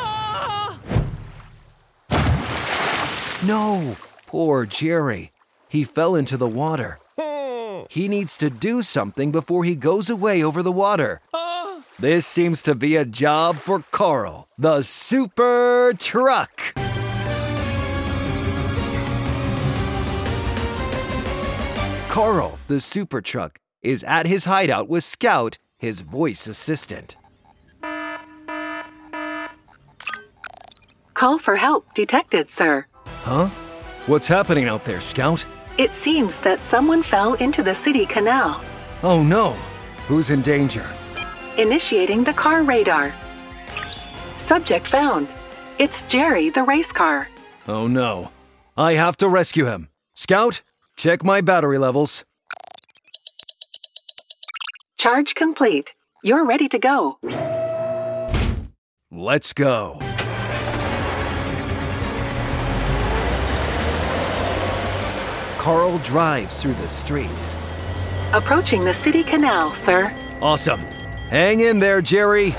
No, 3.45 3.95
poor 4.25 4.65
Jerry. 4.65 5.31
He 5.69 5.83
fell 5.83 6.15
into 6.15 6.35
the 6.35 6.47
water. 6.47 6.99
Hmm. 7.19 7.83
He 7.89 8.07
needs 8.07 8.37
to 8.37 8.49
do 8.49 8.81
something 8.81 9.31
before 9.31 9.63
he 9.63 9.75
goes 9.75 10.09
away 10.09 10.43
over 10.43 10.63
the 10.63 10.71
water. 10.71 11.21
This 11.99 12.25
seems 12.25 12.63
to 12.63 12.73
be 12.73 12.95
a 12.95 13.05
job 13.05 13.57
for 13.57 13.83
Carl, 13.91 14.49
the 14.57 14.81
super 14.81 15.93
truck. 15.97 16.73
Carl, 22.09 22.57
the 22.67 22.79
super 22.79 23.21
truck, 23.21 23.59
is 23.83 24.03
at 24.05 24.25
his 24.25 24.45
hideout 24.45 24.89
with 24.89 25.03
Scout, 25.03 25.57
his 25.77 26.01
voice 26.01 26.47
assistant. 26.47 27.15
Call 31.13 31.37
for 31.37 31.55
help 31.55 31.93
detected, 31.93 32.49
sir. 32.49 32.87
Huh? 33.25 33.47
What's 34.05 34.27
happening 34.27 34.67
out 34.67 34.85
there, 34.85 35.01
Scout? 35.01 35.43
It 35.79 35.93
seems 35.93 36.39
that 36.41 36.61
someone 36.61 37.01
fell 37.01 37.33
into 37.33 37.63
the 37.63 37.73
city 37.73 38.05
canal. 38.05 38.61
Oh 39.01 39.23
no! 39.23 39.53
Who's 40.07 40.29
in 40.29 40.43
danger? 40.43 40.85
Initiating 41.57 42.23
the 42.23 42.33
car 42.33 42.61
radar. 42.61 43.11
Subject 44.37 44.85
found. 44.85 45.27
It's 45.79 46.03
Jerry, 46.03 46.49
the 46.49 46.61
race 46.61 46.91
car. 46.91 47.27
Oh 47.67 47.87
no. 47.87 48.29
I 48.77 48.93
have 48.93 49.17
to 49.17 49.27
rescue 49.27 49.65
him. 49.65 49.89
Scout, 50.13 50.61
check 50.95 51.23
my 51.23 51.41
battery 51.41 51.79
levels. 51.79 52.23
Charge 54.99 55.33
complete. 55.33 55.95
You're 56.23 56.45
ready 56.45 56.67
to 56.69 56.77
go. 56.77 57.17
Let's 59.09 59.51
go. 59.51 60.04
Carl 65.65 65.97
drives 66.03 66.61
through 66.61 66.75
the 66.75 66.87
streets. 66.87 67.57
Approaching 68.33 68.83
the 68.83 68.93
city 68.93 69.23
canal, 69.23 69.73
sir. 69.73 70.15
Awesome. 70.39 70.79
Hang 71.31 71.61
in 71.61 71.79
there, 71.79 72.03
Jerry. 72.03 72.53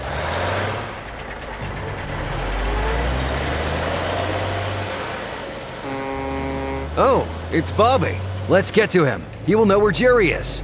Oh, 6.99 7.29
it's 7.53 7.71
Bobby. 7.71 8.19
Let's 8.49 8.73
get 8.73 8.91
to 8.91 9.05
him. 9.05 9.25
He 9.47 9.55
will 9.55 9.67
know 9.67 9.79
where 9.79 9.93
Jerry 9.93 10.33
is. 10.33 10.61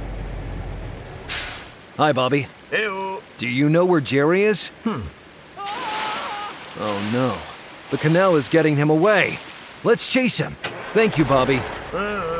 Hi, 1.95 2.11
Bobby. 2.11 2.47
Ew. 2.73 3.21
Do 3.37 3.47
you 3.47 3.69
know 3.69 3.85
where 3.85 4.01
Jerry 4.01 4.43
is? 4.43 4.67
Hmm. 4.83 5.07
Oh 6.81 7.09
no. 7.13 7.37
The 7.89 7.97
canal 7.97 8.35
is 8.35 8.49
getting 8.49 8.75
him 8.75 8.89
away. 8.89 9.37
Let's 9.85 10.11
chase 10.11 10.37
him. 10.37 10.57
Thank 10.91 11.17
you, 11.17 11.23
Bobby. 11.23 11.61
Uh, 11.93 12.32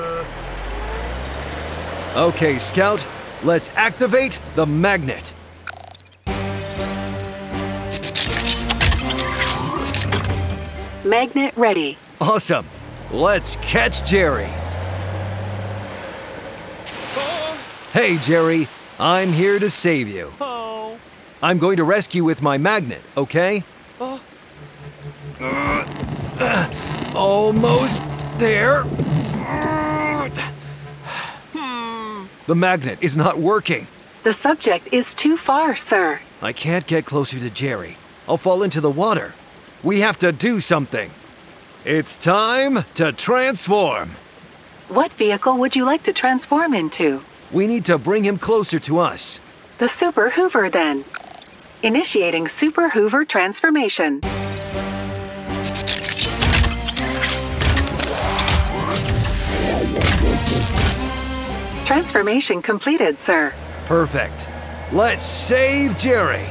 Okay, 2.15 2.59
Scout, 2.59 3.03
let's 3.43 3.71
activate 3.75 4.39
the 4.53 4.67
magnet. 4.67 5.33
Magnet 11.03 11.53
ready. 11.57 11.97
Awesome. 12.21 12.67
Let's 13.11 13.55
catch 13.57 14.07
Jerry. 14.07 14.47
Hey, 17.93 18.17
Jerry. 18.17 18.67
I'm 18.99 19.29
here 19.29 19.57
to 19.57 19.71
save 19.71 20.07
you. 20.07 20.31
oh. 20.39 20.99
I'm 21.41 21.57
going 21.57 21.77
to 21.77 21.83
rescue 21.83 22.23
with 22.23 22.43
my 22.43 22.59
magnet, 22.59 23.01
okay? 23.17 23.63
Oh. 23.99 24.21
Uh, 25.41 25.85
uh, 26.39 27.13
almost 27.15 28.03
there. 28.37 28.83
The 32.45 32.55
magnet 32.55 32.97
is 32.99 33.15
not 33.15 33.39
working. 33.39 33.87
The 34.23 34.33
subject 34.33 34.89
is 34.91 35.13
too 35.13 35.37
far, 35.37 35.77
sir. 35.77 36.19
I 36.41 36.51
can't 36.51 36.85
get 36.85 37.05
closer 37.05 37.39
to 37.39 37.49
Jerry. 37.49 37.95
I'll 38.27 38.35
fall 38.35 38.63
into 38.63 38.81
the 38.81 38.89
water. 38.89 39.33
We 39.81 40.01
have 40.01 40.17
to 40.19 40.33
do 40.33 40.59
something. 40.59 41.09
It's 41.85 42.17
time 42.17 42.83
to 42.95 43.13
transform. 43.13 44.11
What 44.89 45.11
vehicle 45.13 45.57
would 45.57 45.75
you 45.75 45.85
like 45.85 46.03
to 46.03 46.13
transform 46.13 46.73
into? 46.73 47.21
We 47.53 47.65
need 47.65 47.85
to 47.85 47.97
bring 47.97 48.25
him 48.25 48.37
closer 48.37 48.79
to 48.81 48.99
us. 48.99 49.39
The 49.77 49.87
Super 49.87 50.29
Hoover, 50.29 50.69
then. 50.69 51.05
Initiating 51.81 52.49
Super 52.49 52.89
Hoover 52.89 53.23
transformation. 53.23 54.19
Transformation 61.93 62.59
completed, 62.63 63.19
sir. 63.19 63.53
Perfect. 63.85 64.49
Let's 64.91 65.23
save 65.23 65.95
Jerry. 65.95 66.43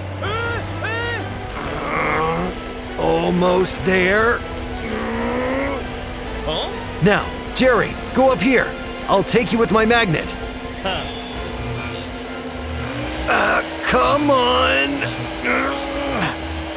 Almost 2.97 3.85
there. 3.85 4.39
Huh? 6.47 6.71
Now, 7.05 7.29
Jerry, 7.57 7.93
go 8.15 8.31
up 8.31 8.39
here. 8.39 8.73
I'll 9.09 9.25
take 9.25 9.53
you 9.53 9.59
with 9.59 9.73
my 9.73 9.85
magnet. 9.85 10.33
Uh, 13.29 13.65
come 13.87 14.31
on. 14.31 14.91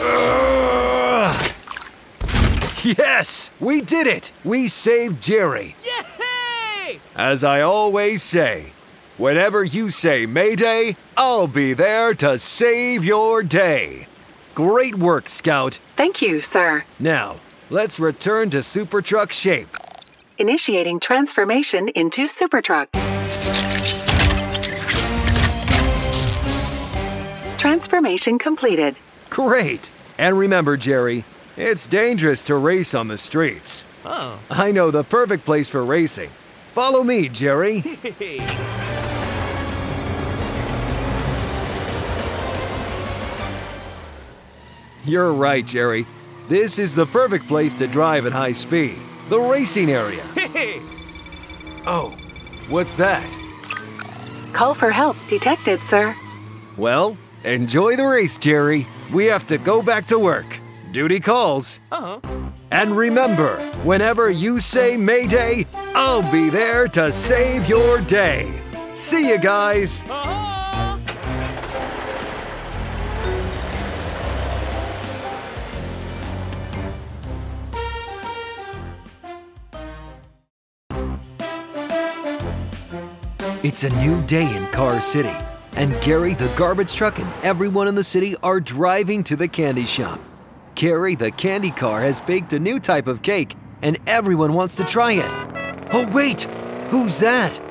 Uh, 0.01 1.51
yes, 2.83 3.51
we 3.59 3.81
did 3.81 4.07
it. 4.07 4.31
We 4.43 4.67
saved 4.67 5.21
Jerry. 5.21 5.75
Yay! 5.85 6.14
As 7.15 7.45
I 7.45 7.61
always 7.61 8.21
say, 8.21 8.73
whenever 9.17 9.63
you 9.63 9.89
say 9.89 10.25
Mayday, 10.25 10.97
I'll 11.15 11.47
be 11.47 11.71
there 11.71 12.13
to 12.15 12.37
save 12.37 13.05
your 13.05 13.41
day. 13.41 14.07
Great 14.53 14.95
work, 14.95 15.29
Scout. 15.29 15.79
Thank 15.95 16.21
you, 16.21 16.41
sir. 16.41 16.83
Now, 16.99 17.37
let's 17.69 18.01
return 18.01 18.49
to 18.49 18.61
Super 18.61 19.01
Truck 19.01 19.31
shape. 19.31 19.69
Initiating 20.39 20.99
transformation 20.99 21.87
into 21.89 22.27
Super 22.27 22.61
Truck. 22.61 22.89
Transformation 27.57 28.37
completed. 28.37 28.97
Great. 29.29 29.89
And 30.17 30.37
remember, 30.37 30.75
Jerry, 30.75 31.23
it's 31.55 31.87
dangerous 31.87 32.43
to 32.43 32.55
race 32.55 32.93
on 32.93 33.07
the 33.07 33.17
streets. 33.17 33.85
Oh. 34.03 34.41
I 34.49 34.73
know 34.73 34.91
the 34.91 35.05
perfect 35.05 35.45
place 35.45 35.69
for 35.69 35.85
racing. 35.85 36.29
Follow 36.75 37.03
me, 37.05 37.29
Jerry. 37.29 37.81
You're 45.05 45.31
right, 45.31 45.65
Jerry. 45.65 46.05
This 46.49 46.77
is 46.77 46.93
the 46.93 47.05
perfect 47.05 47.47
place 47.47 47.73
to 47.75 47.87
drive 47.87 48.25
at 48.25 48.33
high 48.33 48.51
speed. 48.51 48.99
The 49.29 49.39
racing 49.39 49.89
area. 49.89 50.23
Oh, 51.87 52.09
what's 52.67 52.97
that? 52.97 53.23
Call 54.53 54.73
for 54.73 54.89
help 54.89 55.15
detected, 55.29 55.83
sir. 55.83 56.15
Well, 56.77 57.15
enjoy 57.43 57.95
the 57.95 58.07
race, 58.07 58.39
Jerry. 58.39 58.87
We 59.13 59.25
have 59.25 59.45
to 59.45 59.59
go 59.59 59.83
back 59.83 60.07
to 60.07 60.17
work. 60.17 60.47
Duty 60.91 61.19
calls. 61.19 61.79
Uh-huh. 61.91 62.44
And 62.71 62.97
remember, 62.97 63.57
whenever 63.83 64.29
you 64.29 64.59
say 64.59 64.97
Mayday, 64.97 65.65
I'll 65.93 66.29
be 66.31 66.49
there 66.49 66.87
to 66.89 67.11
save 67.11 67.69
your 67.69 68.01
day. 68.01 68.51
See 68.93 69.29
you 69.29 69.37
guys. 69.37 70.03
It's 83.63 83.83
a 83.83 83.89
new 83.89 84.21
day 84.27 84.55
in 84.55 84.67
Car 84.67 85.01
City, 85.01 85.35
and 85.73 85.99
Gary 86.01 86.35
the 86.35 86.47
garbage 86.49 86.93
truck 86.93 87.17
and 87.17 87.27
everyone 87.41 87.87
in 87.87 87.95
the 87.95 88.03
city 88.03 88.35
are 88.43 88.59
driving 88.59 89.23
to 89.23 89.35
the 89.35 89.47
candy 89.47 89.85
shop. 89.85 90.19
Carrie 90.75 91.15
the 91.15 91.31
candy 91.31 91.71
car 91.71 92.01
has 92.01 92.21
baked 92.21 92.51
a 92.51 92.59
new 92.59 92.81
type 92.81 93.07
of 93.07 93.21
cake, 93.21 93.55
and 93.81 93.97
everyone 94.05 94.53
wants 94.53 94.75
to 94.75 94.83
try 94.83 95.13
it. 95.13 95.87
Oh, 95.93 96.05
wait! 96.11 96.43
Who's 96.89 97.17
that? 97.19 97.61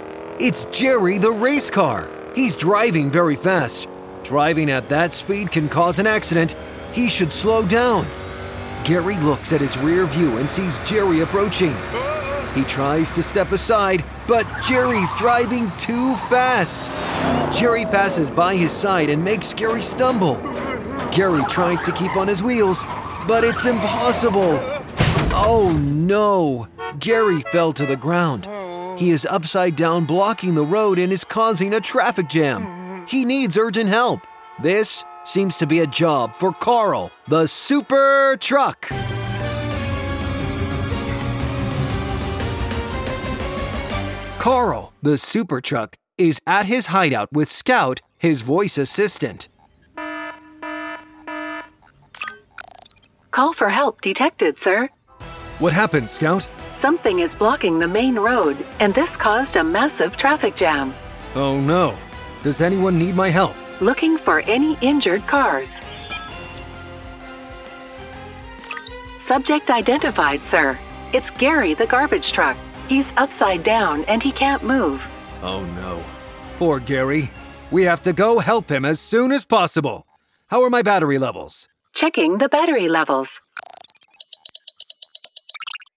It's 0.40 0.64
Jerry 0.67 1.19
the 1.19 1.31
race 1.31 1.69
car. 1.69 2.09
He's 2.35 2.57
driving 2.57 3.11
very 3.11 3.37
fast. 3.37 3.88
Driving 4.23 4.71
at 4.71 4.88
that 4.88 5.12
speed 5.12 5.53
can 5.53 5.69
cause 5.69 5.99
an 5.99 6.07
accident. 6.07 6.57
He 6.93 7.11
should 7.11 7.31
slow 7.31 7.67
down. 7.67 8.07
Gary 8.85 9.19
looks 9.19 9.53
at 9.53 9.61
his 9.61 9.77
rear 9.77 10.07
view 10.07 10.38
and 10.38 10.51
sees 10.51 10.79
Jerry 10.79 11.21
approaching. 11.21 11.77
He 12.55 12.64
tries 12.64 13.12
to 13.12 13.23
step 13.23 13.53
aside, 13.53 14.03
but 14.27 14.47
Jerry's 14.62 15.12
driving 15.19 15.71
too 15.77 16.17
fast. 16.31 16.83
Jerry 17.55 17.85
passes 17.85 18.31
by 18.31 18.57
his 18.57 18.73
side 18.73 19.11
and 19.11 19.23
makes 19.23 19.53
Gary 19.53 19.83
stumble. 19.83 20.40
Gary 21.12 21.43
tries 21.49 21.81
to 21.83 21.93
keep 21.93 22.17
on 22.17 22.29
his 22.29 22.43
wheels, 22.43 22.85
but 23.27 23.45
it's 23.45 23.67
impossible. 23.67 24.59
Oh 25.37 25.77
no! 25.85 26.69
Gary 26.99 27.43
fell 27.53 27.73
to 27.73 27.87
the 27.87 27.97
ground. 27.97 28.47
He 28.99 29.11
is 29.11 29.27
upside 29.27 29.77
down, 29.77 30.05
blocking 30.05 30.55
the 30.55 30.64
road, 30.64 30.99
and 30.99 31.12
is 31.12 31.25
causing 31.25 31.75
a 31.75 31.81
traffic 31.81 32.29
jam. 32.29 33.07
He 33.07 33.25
needs 33.25 33.59
urgent 33.59 33.90
help. 33.90 34.21
This 34.62 35.05
seems 35.25 35.59
to 35.59 35.67
be 35.67 35.81
a 35.81 35.87
job 35.87 36.37
for 36.37 36.53
Carl, 36.53 37.11
the 37.27 37.47
super 37.47 38.37
truck. 38.40 38.88
Carl, 44.38 44.93
the 45.03 45.17
super 45.17 45.61
truck, 45.61 45.97
is 46.19 46.40
at 46.47 46.67
his 46.67 46.87
hideout 46.87 47.33
with 47.33 47.49
Scout, 47.49 48.01
his 48.19 48.43
voice 48.43 48.79
assistant. 48.79 49.49
Call 53.35 53.53
for 53.53 53.68
help 53.68 54.01
detected, 54.01 54.61
sir. 54.61 54.88
What 55.59 55.73
happened, 55.73 56.09
Scout? 56.09 56.47
Something 56.70 57.18
is 57.18 57.35
blocking 57.35 57.81
the 57.81 57.88
main 57.88 58.14
road, 58.14 58.57
and 58.79 58.94
this 58.94 59.16
caused 59.16 59.57
a 59.57 59.64
massive 59.64 60.16
traffic 60.16 60.55
jam. 60.55 60.94
Oh 61.35 61.61
no. 61.61 61.97
Does 62.44 62.61
anyone 62.61 62.97
need 62.97 63.16
my 63.16 63.31
help? 63.31 63.57
Looking 63.81 64.18
for 64.18 64.38
any 64.42 64.79
injured 64.81 65.27
cars. 65.27 65.81
Subject 69.18 69.68
identified, 69.68 70.47
sir. 70.47 70.79
It's 71.12 71.33
Gary 71.33 71.75
the 71.75 71.87
garbage 71.87 72.31
truck. 72.31 72.57
He's 72.87 73.12
upside 73.16 73.64
down 73.64 74.05
and 74.05 74.23
he 74.23 74.31
can't 74.31 74.62
move. 74.62 75.05
Oh 75.42 75.64
no. 75.75 76.01
Poor 76.61 76.79
Gary. 76.79 77.33
We 77.73 77.83
have 77.83 78.01
to 78.05 78.12
go 78.12 78.38
help 78.38 78.70
him 78.70 78.85
as 78.85 79.01
soon 79.01 79.33
as 79.33 79.44
possible. 79.44 80.07
How 80.51 80.62
are 80.62 80.70
my 80.70 80.83
battery 80.83 81.18
levels? 81.18 81.66
Checking 81.94 82.38
the 82.38 82.48
battery 82.48 82.88
levels. 82.88 83.40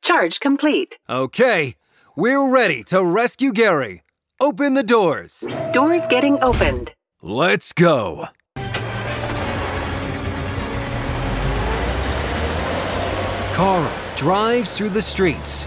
Charge 0.04 0.40
complete. 0.40 1.00
Okay, 1.10 1.74
we're 2.16 2.48
ready 2.48 2.84
to 2.84 3.04
rescue 3.04 3.52
Gary. 3.52 4.04
Open 4.40 4.76
the 4.76 4.84
doors. 4.84 5.44
Doors 5.74 6.04
getting 6.08 6.40
opened. 6.44 6.94
Let's 7.24 7.74
go. 7.74 8.28
Carl 13.54 13.92
drives 14.16 14.78
through 14.78 14.90
the 14.90 15.02
streets. 15.02 15.66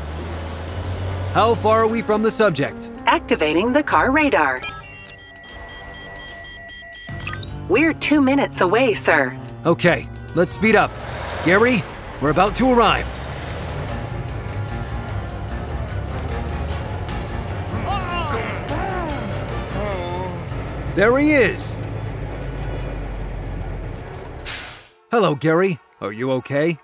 How 1.32 1.56
far 1.56 1.82
are 1.82 1.88
we 1.88 2.02
from 2.02 2.22
the 2.22 2.30
subject? 2.30 2.88
Activating 3.06 3.72
the 3.72 3.82
car 3.82 4.12
radar. 4.12 4.60
We're 7.68 7.94
two 7.94 8.20
minutes 8.20 8.60
away, 8.60 8.94
sir. 8.94 9.36
Okay, 9.66 10.08
let's 10.34 10.54
speed 10.54 10.76
up. 10.76 10.90
Gary, 11.44 11.82
we're 12.20 12.30
about 12.30 12.56
to 12.56 12.70
arrive. 12.72 13.06
There 20.96 21.16
he 21.18 21.32
is. 21.32 21.76
Hello, 25.10 25.34
Gary. 25.34 25.78
Are 26.00 26.12
you 26.12 26.30
okay? 26.32 26.78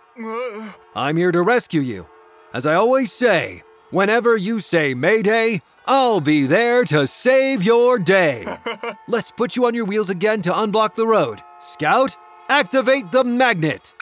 I'm 0.95 1.17
here 1.17 1.33
to 1.33 1.43
rescue 1.43 1.81
you. 1.81 2.07
As 2.55 2.67
I 2.67 2.75
always 2.75 3.13
say, 3.13 3.63
whenever 3.91 4.37
you 4.37 4.61
say 4.61 4.95
Mayday, 4.95 5.61
I'll 5.87 6.21
be 6.21 6.47
there 6.47 6.85
to 6.87 7.07
save 7.07 7.63
your 7.63 7.99
day. 7.99 8.47
Let's 9.09 9.31
put 9.31 9.55
you 9.55 9.67
on 9.67 9.75
your 9.75 9.85
wheels 9.85 10.09
again 10.09 10.41
to 10.43 10.53
unblock 10.53 10.95
the 10.95 11.07
road. 11.07 11.43
Scout, 11.61 12.17
activate 12.49 13.11
the 13.13 13.25
magnet. 13.25 13.93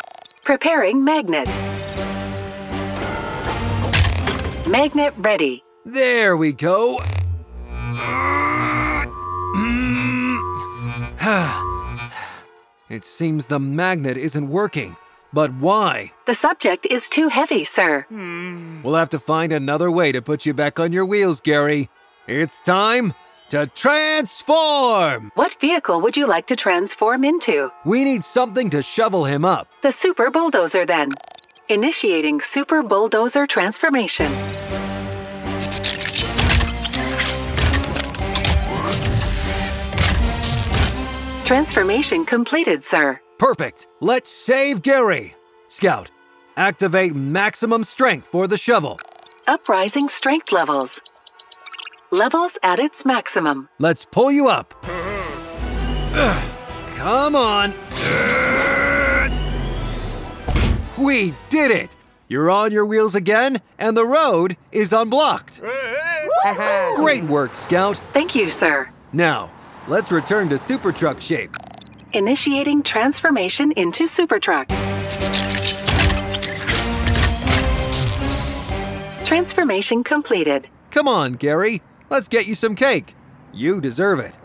Preparing 0.45 1.03
magnet. 1.05 1.47
Magnet 4.69 5.15
ready. 5.19 5.65
There 5.85 6.37
we 6.37 6.53
go. 6.53 6.99
it 12.91 13.05
seems 13.05 13.47
the 13.47 13.59
magnet 13.59 14.17
isn't 14.17 14.49
working. 14.49 14.97
But 15.33 15.53
why? 15.55 16.13
The 16.27 16.35
subject 16.35 16.87
is 16.87 17.09
too 17.09 17.29
heavy, 17.29 17.65
sir. 17.65 18.07
We'll 18.11 18.95
have 18.95 19.11
to 19.11 19.19
find 19.19 19.53
another 19.53 19.91
way 19.91 20.13
to 20.13 20.23
put 20.23 20.47
you 20.47 20.55
back 20.55 20.79
on 20.79 20.93
your 20.93 21.05
wheels, 21.05 21.41
Gary. 21.41 21.91
It's 22.29 22.61
time 22.61 23.15
to 23.51 23.67
transform! 23.75 25.33
What 25.35 25.59
vehicle 25.61 26.01
would 26.01 26.17
you 26.17 26.27
like 26.27 26.47
to 26.49 26.57
transform 26.57 27.25
into? 27.25 27.71
We 27.85 28.05
need 28.05 28.25
something 28.25 28.71
to 28.71 28.83
shovel 28.83 29.25
him 29.25 29.45
up. 29.45 29.69
The 29.83 29.93
super 29.93 30.31
bulldozer, 30.31 30.87
then. 30.87 31.11
Initiating 31.69 32.41
super 32.41 32.83
bulldozer 32.83 33.47
transformation. 33.47 34.33
Transformation 41.45 42.25
completed, 42.25 42.83
sir. 42.83 43.21
Perfect. 43.39 43.87
Let's 44.01 44.31
save 44.31 44.83
Gary. 44.83 45.35
Scout, 45.69 46.11
activate 46.57 47.15
maximum 47.15 47.85
strength 47.85 48.29
for 48.29 48.47
the 48.47 48.57
shovel. 48.57 48.99
Uprising 49.47 50.09
strength 50.09 50.53
levels. 50.53 51.03
Levels 52.15 52.57
at 52.63 52.79
its 52.79 53.05
maximum. 53.05 53.69
Let's 53.81 54.05
pull 54.05 54.31
you 54.31 54.47
up. 54.47 54.73
Ugh, 56.15 56.51
Come 56.95 57.35
on. 57.35 57.75
We 60.97 61.35
did 61.49 61.73
it. 61.73 61.97
You're 62.29 62.53
on 62.53 62.71
your 62.71 62.87
wheels 62.87 63.17
again, 63.17 63.61
and 63.81 63.97
the 63.97 64.07
road 64.07 64.57
is 64.71 64.93
unblocked. 64.93 65.61
Great 66.95 67.25
work, 67.25 67.57
Scout. 67.57 67.97
Thank 68.13 68.37
you, 68.37 68.49
sir. 68.53 68.89
Now, 69.13 69.51
let's 69.89 70.13
return 70.13 70.49
to 70.51 70.57
super 70.57 70.93
truck 70.93 71.21
shape. 71.21 71.51
Initiating 72.13 72.85
transformation 72.85 73.73
into 73.73 74.07
super 74.07 74.39
truck. 74.39 74.69
Transformation 79.25 80.05
completed. 80.05 80.69
Come 80.93 81.09
on, 81.09 81.33
Gary. 81.33 81.83
Let's 82.11 82.29
get 82.29 82.47
you 82.47 82.55
some 82.55 82.77
cake. 82.77 83.15
You 83.53 83.81
deserve 83.81 84.21
it. 84.21 84.37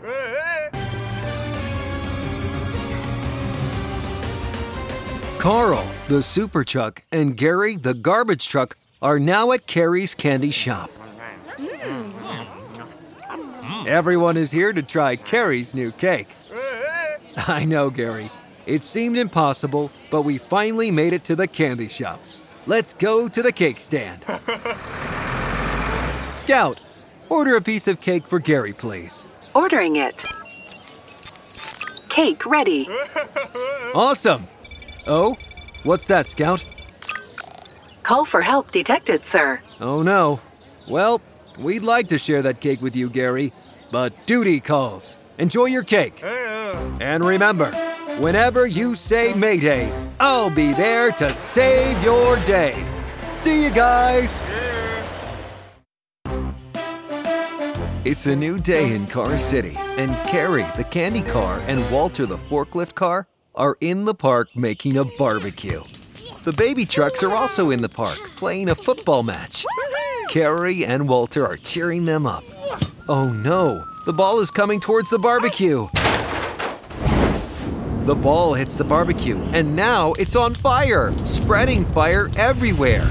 Carl, 5.38 5.86
the 6.08 6.22
super 6.22 6.64
truck, 6.64 7.02
and 7.10 7.36
Gary, 7.36 7.76
the 7.76 7.94
garbage 7.94 8.48
truck, 8.48 8.76
are 9.00 9.18
now 9.18 9.52
at 9.52 9.66
Carrie's 9.66 10.14
candy 10.14 10.50
shop. 10.50 10.90
Everyone 13.86 14.36
is 14.36 14.50
here 14.50 14.74
to 14.74 14.82
try 14.82 15.16
Carrie's 15.16 15.74
new 15.74 15.92
cake. 15.92 16.28
I 17.48 17.64
know, 17.64 17.88
Gary. 17.88 18.30
It 18.66 18.84
seemed 18.84 19.16
impossible, 19.16 19.90
but 20.10 20.22
we 20.22 20.36
finally 20.36 20.90
made 20.90 21.14
it 21.14 21.24
to 21.24 21.34
the 21.34 21.48
candy 21.48 21.88
shop. 21.88 22.20
Let's 22.66 22.92
go 22.92 23.26
to 23.26 23.42
the 23.42 23.52
cake 23.52 23.80
stand. 23.80 24.22
Scout, 26.38 26.78
order 27.30 27.56
a 27.56 27.62
piece 27.62 27.88
of 27.88 28.00
cake 28.00 28.26
for 28.26 28.38
Gary, 28.38 28.74
please. 28.74 29.24
Ordering 29.54 29.96
it. 29.96 30.24
Cake 32.08 32.44
ready. 32.44 32.88
Awesome. 33.92 34.46
Oh, 35.08 35.34
what's 35.82 36.06
that, 36.06 36.28
Scout? 36.28 36.62
Call 38.04 38.24
for 38.24 38.40
help 38.40 38.70
detected, 38.70 39.26
sir. 39.26 39.60
Oh 39.80 40.02
no. 40.02 40.38
Well, 40.88 41.20
we'd 41.58 41.82
like 41.82 42.06
to 42.08 42.18
share 42.18 42.40
that 42.42 42.60
cake 42.60 42.80
with 42.80 42.94
you, 42.94 43.10
Gary, 43.10 43.52
but 43.90 44.12
duty 44.26 44.60
calls. 44.60 45.16
Enjoy 45.38 45.64
your 45.64 45.82
cake. 45.82 46.22
Uh. 46.22 46.98
And 47.00 47.24
remember, 47.24 47.72
whenever 48.20 48.64
you 48.66 48.94
say 48.94 49.34
Mayday, 49.34 49.92
I'll 50.20 50.50
be 50.50 50.72
there 50.72 51.10
to 51.12 51.34
save 51.34 52.00
your 52.04 52.36
day. 52.44 52.84
See 53.32 53.64
you 53.64 53.70
guys. 53.70 54.40
It's 58.02 58.26
a 58.26 58.34
new 58.34 58.58
day 58.58 58.94
in 58.94 59.06
Car 59.06 59.38
City, 59.38 59.74
and 59.76 60.16
Carrie, 60.26 60.64
the 60.78 60.84
candy 60.84 61.20
car, 61.20 61.58
and 61.66 61.90
Walter, 61.90 62.24
the 62.24 62.38
forklift 62.38 62.94
car, 62.94 63.28
are 63.54 63.76
in 63.82 64.06
the 64.06 64.14
park 64.14 64.48
making 64.56 64.96
a 64.96 65.04
barbecue. 65.04 65.82
The 66.44 66.54
baby 66.54 66.86
trucks 66.86 67.22
are 67.22 67.32
also 67.32 67.68
in 67.68 67.82
the 67.82 67.90
park 67.90 68.16
playing 68.36 68.70
a 68.70 68.74
football 68.74 69.22
match. 69.22 69.66
Carrie 70.30 70.82
and 70.82 71.10
Walter 71.10 71.46
are 71.46 71.58
cheering 71.58 72.06
them 72.06 72.26
up. 72.26 72.42
Oh 73.06 73.28
no, 73.28 73.84
the 74.06 74.14
ball 74.14 74.40
is 74.40 74.50
coming 74.50 74.80
towards 74.80 75.10
the 75.10 75.18
barbecue. 75.18 75.86
The 78.06 78.14
ball 78.14 78.54
hits 78.54 78.78
the 78.78 78.84
barbecue, 78.84 79.36
and 79.52 79.76
now 79.76 80.14
it's 80.14 80.36
on 80.36 80.54
fire, 80.54 81.12
spreading 81.26 81.84
fire 81.92 82.30
everywhere. 82.38 83.06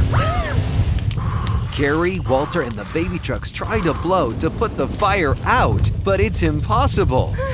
Carrie, 1.74 2.20
Walter, 2.20 2.62
and 2.62 2.74
the 2.74 2.88
baby 2.94 3.20
trucks 3.20 3.52
try 3.52 3.80
to 3.82 3.94
blow 3.94 4.34
to 4.40 4.50
put 4.50 4.78
the 4.78 4.88
fire 4.88 5.36
out, 5.44 5.90
but 6.04 6.20
it's 6.20 6.44
impossible. 6.44 7.36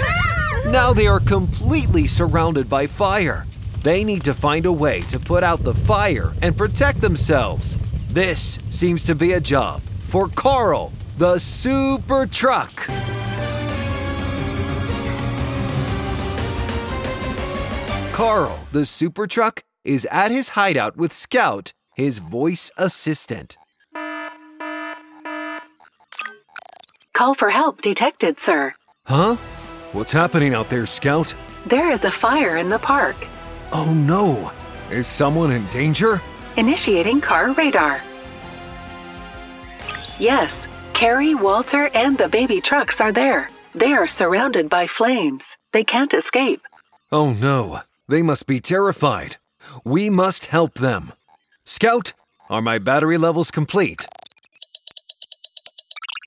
Now 0.65 0.93
they 0.93 1.05
are 1.05 1.19
completely 1.19 2.07
surrounded 2.07 2.67
by 2.67 2.87
fire. 2.87 3.45
They 3.83 4.03
need 4.03 4.23
to 4.23 4.33
find 4.33 4.65
a 4.65 4.71
way 4.71 5.01
to 5.01 5.19
put 5.19 5.43
out 5.43 5.63
the 5.63 5.75
fire 5.75 6.33
and 6.41 6.57
protect 6.57 7.01
themselves. 7.01 7.77
This 8.09 8.57
seems 8.71 9.03
to 9.03 9.13
be 9.13 9.33
a 9.33 9.39
job 9.39 9.83
for 10.07 10.27
Carl, 10.27 10.91
the 11.19 11.37
super 11.37 12.25
truck. 12.25 12.87
Carl, 18.11 18.59
the 18.71 18.85
super 18.85 19.27
truck, 19.27 19.63
is 19.83 20.07
at 20.09 20.31
his 20.31 20.49
hideout 20.49 20.97
with 20.97 21.13
Scout, 21.13 21.73
his 21.95 22.17
voice 22.17 22.71
assistant. 22.75 23.55
Call 27.15 27.33
for 27.33 27.49
help 27.49 27.81
detected, 27.81 28.37
sir. 28.37 28.73
Huh? 29.05 29.37
What's 29.93 30.11
happening 30.11 30.53
out 30.53 30.69
there, 30.69 30.85
Scout? 30.85 31.33
There 31.65 31.89
is 31.89 32.03
a 32.03 32.11
fire 32.11 32.57
in 32.57 32.67
the 32.67 32.77
park. 32.77 33.15
Oh 33.71 33.93
no! 33.93 34.51
Is 34.91 35.07
someone 35.07 35.53
in 35.53 35.65
danger? 35.67 36.21
Initiating 36.57 37.21
car 37.21 37.53
radar. 37.53 38.01
Yes, 40.19 40.67
Carrie, 40.93 41.35
Walter, 41.35 41.89
and 41.93 42.17
the 42.17 42.27
baby 42.27 42.59
trucks 42.59 42.99
are 42.99 43.13
there. 43.13 43.47
They 43.73 43.93
are 43.93 44.07
surrounded 44.07 44.69
by 44.69 44.85
flames. 44.85 45.55
They 45.71 45.85
can't 45.85 46.13
escape. 46.13 46.63
Oh 47.13 47.31
no, 47.31 47.79
they 48.09 48.23
must 48.23 48.45
be 48.45 48.59
terrified. 48.59 49.37
We 49.85 50.09
must 50.09 50.47
help 50.47 50.73
them. 50.73 51.13
Scout, 51.63 52.11
are 52.49 52.61
my 52.61 52.77
battery 52.77 53.17
levels 53.17 53.51
complete? 53.51 54.05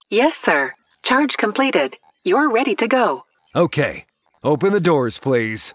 Yes, 0.08 0.34
sir. 0.34 0.72
Charge 1.08 1.38
completed. 1.38 1.96
You're 2.22 2.50
ready 2.50 2.74
to 2.74 2.86
go. 2.86 3.24
Okay, 3.56 4.04
open 4.44 4.74
the 4.74 4.78
doors, 4.78 5.18
please. 5.18 5.72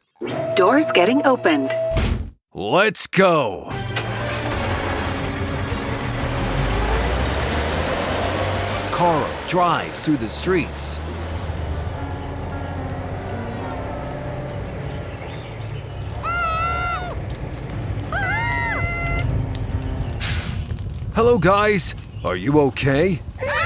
Doors 0.54 0.92
getting 0.92 1.26
opened. 1.26 1.72
Let's 2.54 3.08
go! 3.08 3.64
Carl 8.92 9.28
drives 9.48 10.04
through 10.06 10.18
the 10.18 10.30
streets. 10.30 11.00
Hello, 21.16 21.40
guys. 21.40 21.96
Are 22.24 22.36
you 22.36 22.60
okay? 22.60 23.20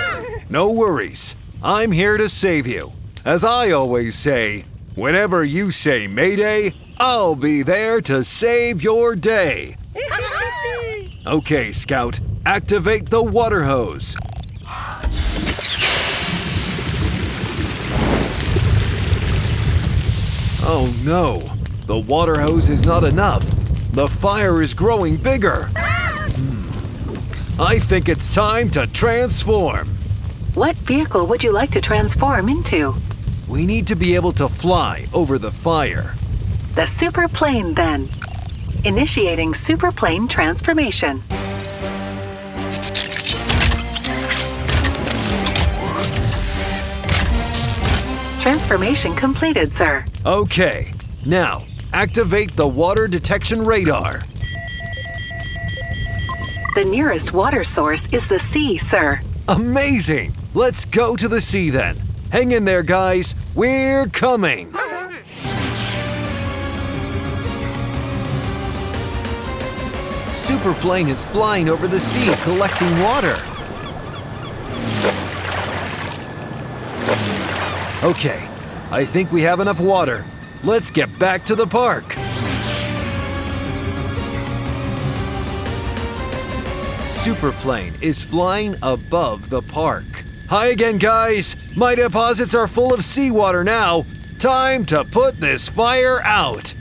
No 0.50 0.72
worries. 0.72 1.36
I'm 1.68 1.92
here 1.92 2.16
to 2.16 2.30
save 2.30 2.66
you. 2.66 2.94
As 3.26 3.44
I 3.44 3.72
always 3.72 4.16
say, 4.16 4.64
whenever 4.96 5.44
you 5.44 5.70
say 5.70 6.08
Mayday, 6.08 6.74
I'll 6.98 7.36
be 7.36 7.62
there 7.62 8.00
to 8.04 8.24
save 8.24 8.82
your 8.82 9.16
day. 9.18 9.76
Okay, 11.28 11.74
Scout, 11.74 12.22
activate 12.46 13.10
the 13.10 13.22
water 13.22 13.66
hose. 13.66 14.16
Oh 20.64 20.90
no, 21.04 21.40
the 21.86 21.98
water 22.00 22.40
hose 22.40 22.70
is 22.70 22.86
not 22.86 23.04
enough. 23.04 23.46
The 23.92 24.08
fire 24.08 24.62
is 24.62 24.74
growing 24.74 25.18
bigger. 25.18 25.70
Hmm. 25.76 27.62
I 27.62 27.80
think 27.80 28.08
it's 28.08 28.34
time 28.34 28.72
to 28.72 28.88
transform. 28.88 29.97
What 30.58 30.76
vehicle 30.76 31.28
would 31.28 31.44
you 31.44 31.52
like 31.52 31.70
to 31.74 31.82
transform 31.82 32.50
into? 32.50 32.96
We 33.48 33.68
need 33.68 33.86
to 33.86 33.96
be 33.96 34.16
able 34.16 34.32
to 34.32 34.50
fly 34.50 35.06
over 35.14 35.38
the 35.38 35.52
fire. 35.52 36.16
The 36.74 36.88
super 36.88 37.28
plane, 37.28 37.76
then. 37.76 38.10
Initiating 38.84 39.54
super 39.54 39.92
plane 39.92 40.28
transformation. 40.28 41.22
Transformation 48.42 49.14
completed, 49.16 49.72
sir. 49.72 50.08
Okay, 50.26 50.92
now 51.24 51.68
activate 51.94 52.56
the 52.56 52.68
water 52.68 53.08
detection 53.08 53.64
radar. 53.64 54.24
The 56.74 56.84
nearest 56.84 57.32
water 57.32 57.64
source 57.64 58.08
is 58.12 58.28
the 58.28 58.40
sea, 58.40 58.80
sir. 58.80 59.22
Amazing! 59.48 60.34
Let's 60.58 60.86
go 60.86 61.16
to 61.16 61.28
the 61.28 61.40
sea 61.40 61.70
then. 61.70 62.02
Hang 62.32 62.52
in 62.52 62.66
there, 62.66 62.82
guys. 62.82 63.36
We're 63.54 64.08
coming. 64.08 64.74
Superplane 70.34 71.10
is 71.10 71.24
flying 71.26 71.70
over 71.70 71.88
the 71.88 72.00
sea 72.00 72.34
collecting 72.42 72.90
water. 73.04 73.38
Okay, 78.04 78.50
I 78.90 79.06
think 79.06 79.32
we 79.32 79.44
have 79.44 79.60
enough 79.60 79.80
water. 79.80 80.26
Let's 80.64 80.90
get 80.90 81.20
back 81.20 81.46
to 81.46 81.56
the 81.56 81.68
park. 81.68 82.16
Superplane 87.06 88.02
is 88.02 88.24
flying 88.24 88.76
above 88.82 89.52
the 89.52 89.62
park. 89.62 90.17
Hi 90.50 90.68
again, 90.68 90.96
guys. 90.96 91.58
My 91.76 91.94
deposits 91.94 92.56
are 92.56 92.70
full 92.70 92.94
of 92.94 93.04
seawater 93.04 93.66
now. 93.66 94.06
Time 94.40 94.86
to 94.86 95.04
put 95.04 95.42
this 95.42 95.68
fire 95.68 96.22
out. 96.24 96.74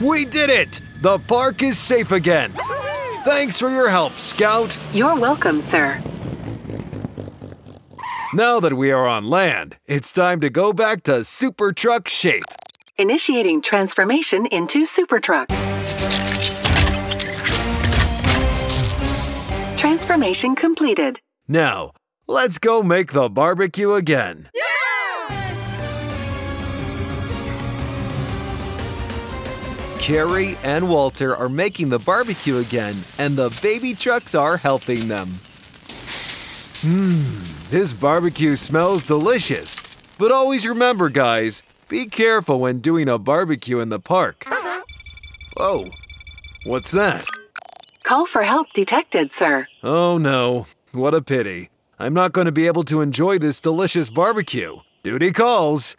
We 0.00 0.24
did 0.24 0.48
it! 0.48 0.80
The 1.02 1.18
park 1.18 1.62
is 1.62 1.78
safe 1.78 2.10
again. 2.10 2.54
Thanks 3.24 3.58
for 3.58 3.68
your 3.68 3.90
help, 3.90 4.16
Scout. 4.16 4.78
You're 4.94 5.20
welcome, 5.20 5.60
sir. 5.60 6.02
Now 8.32 8.60
that 8.60 8.72
we 8.72 8.90
are 8.90 9.06
on 9.06 9.28
land, 9.28 9.76
it's 9.86 10.10
time 10.10 10.40
to 10.40 10.48
go 10.48 10.72
back 10.72 11.02
to 11.02 11.22
super 11.22 11.70
truck 11.70 12.08
shape. 12.08 12.44
Initiating 12.96 13.60
transformation 13.60 14.46
into 14.46 14.86
super 14.86 15.18
truck. 15.18 15.48
Transformation 19.76 20.54
completed. 20.54 21.18
Now, 21.48 21.90
let's 22.28 22.58
go 22.58 22.84
make 22.84 23.10
the 23.10 23.28
barbecue 23.28 23.94
again. 23.94 24.48
Carrie 29.98 30.56
and 30.62 30.88
Walter 30.88 31.34
are 31.34 31.48
making 31.48 31.88
the 31.88 31.98
barbecue 31.98 32.58
again, 32.58 32.94
and 33.18 33.34
the 33.34 33.58
baby 33.60 33.94
trucks 33.94 34.36
are 34.36 34.56
helping 34.56 35.08
them. 35.08 35.26
Mmm, 36.86 37.70
this 37.70 37.92
barbecue 37.92 38.54
smells 38.54 39.04
delicious. 39.04 39.80
But 40.16 40.30
always 40.30 40.64
remember, 40.64 41.08
guys, 41.08 41.64
be 41.88 42.06
careful 42.06 42.60
when 42.60 42.80
doing 42.80 43.08
a 43.08 43.18
barbecue 43.18 43.80
in 43.80 43.88
the 43.88 44.00
park. 44.00 44.44
Uh-huh. 44.46 44.82
Oh, 45.58 45.84
what's 46.66 46.90
that? 46.90 47.24
Call 48.04 48.26
for 48.26 48.42
help 48.42 48.66
detected, 48.74 49.32
sir. 49.32 49.66
Oh 49.82 50.18
no, 50.18 50.66
what 50.92 51.14
a 51.14 51.22
pity. 51.22 51.70
I'm 51.98 52.12
not 52.12 52.32
going 52.32 52.46
to 52.46 52.52
be 52.52 52.66
able 52.66 52.84
to 52.84 53.00
enjoy 53.00 53.38
this 53.38 53.60
delicious 53.60 54.10
barbecue. 54.10 54.80
Duty 55.02 55.32
calls. 55.32 55.96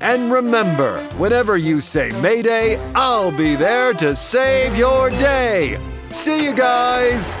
And 0.00 0.30
remember, 0.30 1.02
whenever 1.16 1.56
you 1.56 1.80
say 1.80 2.10
Mayday, 2.20 2.76
I'll 2.94 3.36
be 3.36 3.56
there 3.56 3.92
to 3.94 4.14
save 4.14 4.76
your 4.76 5.10
day. 5.10 5.80
See 6.10 6.44
you 6.44 6.54
guys! 6.54 7.36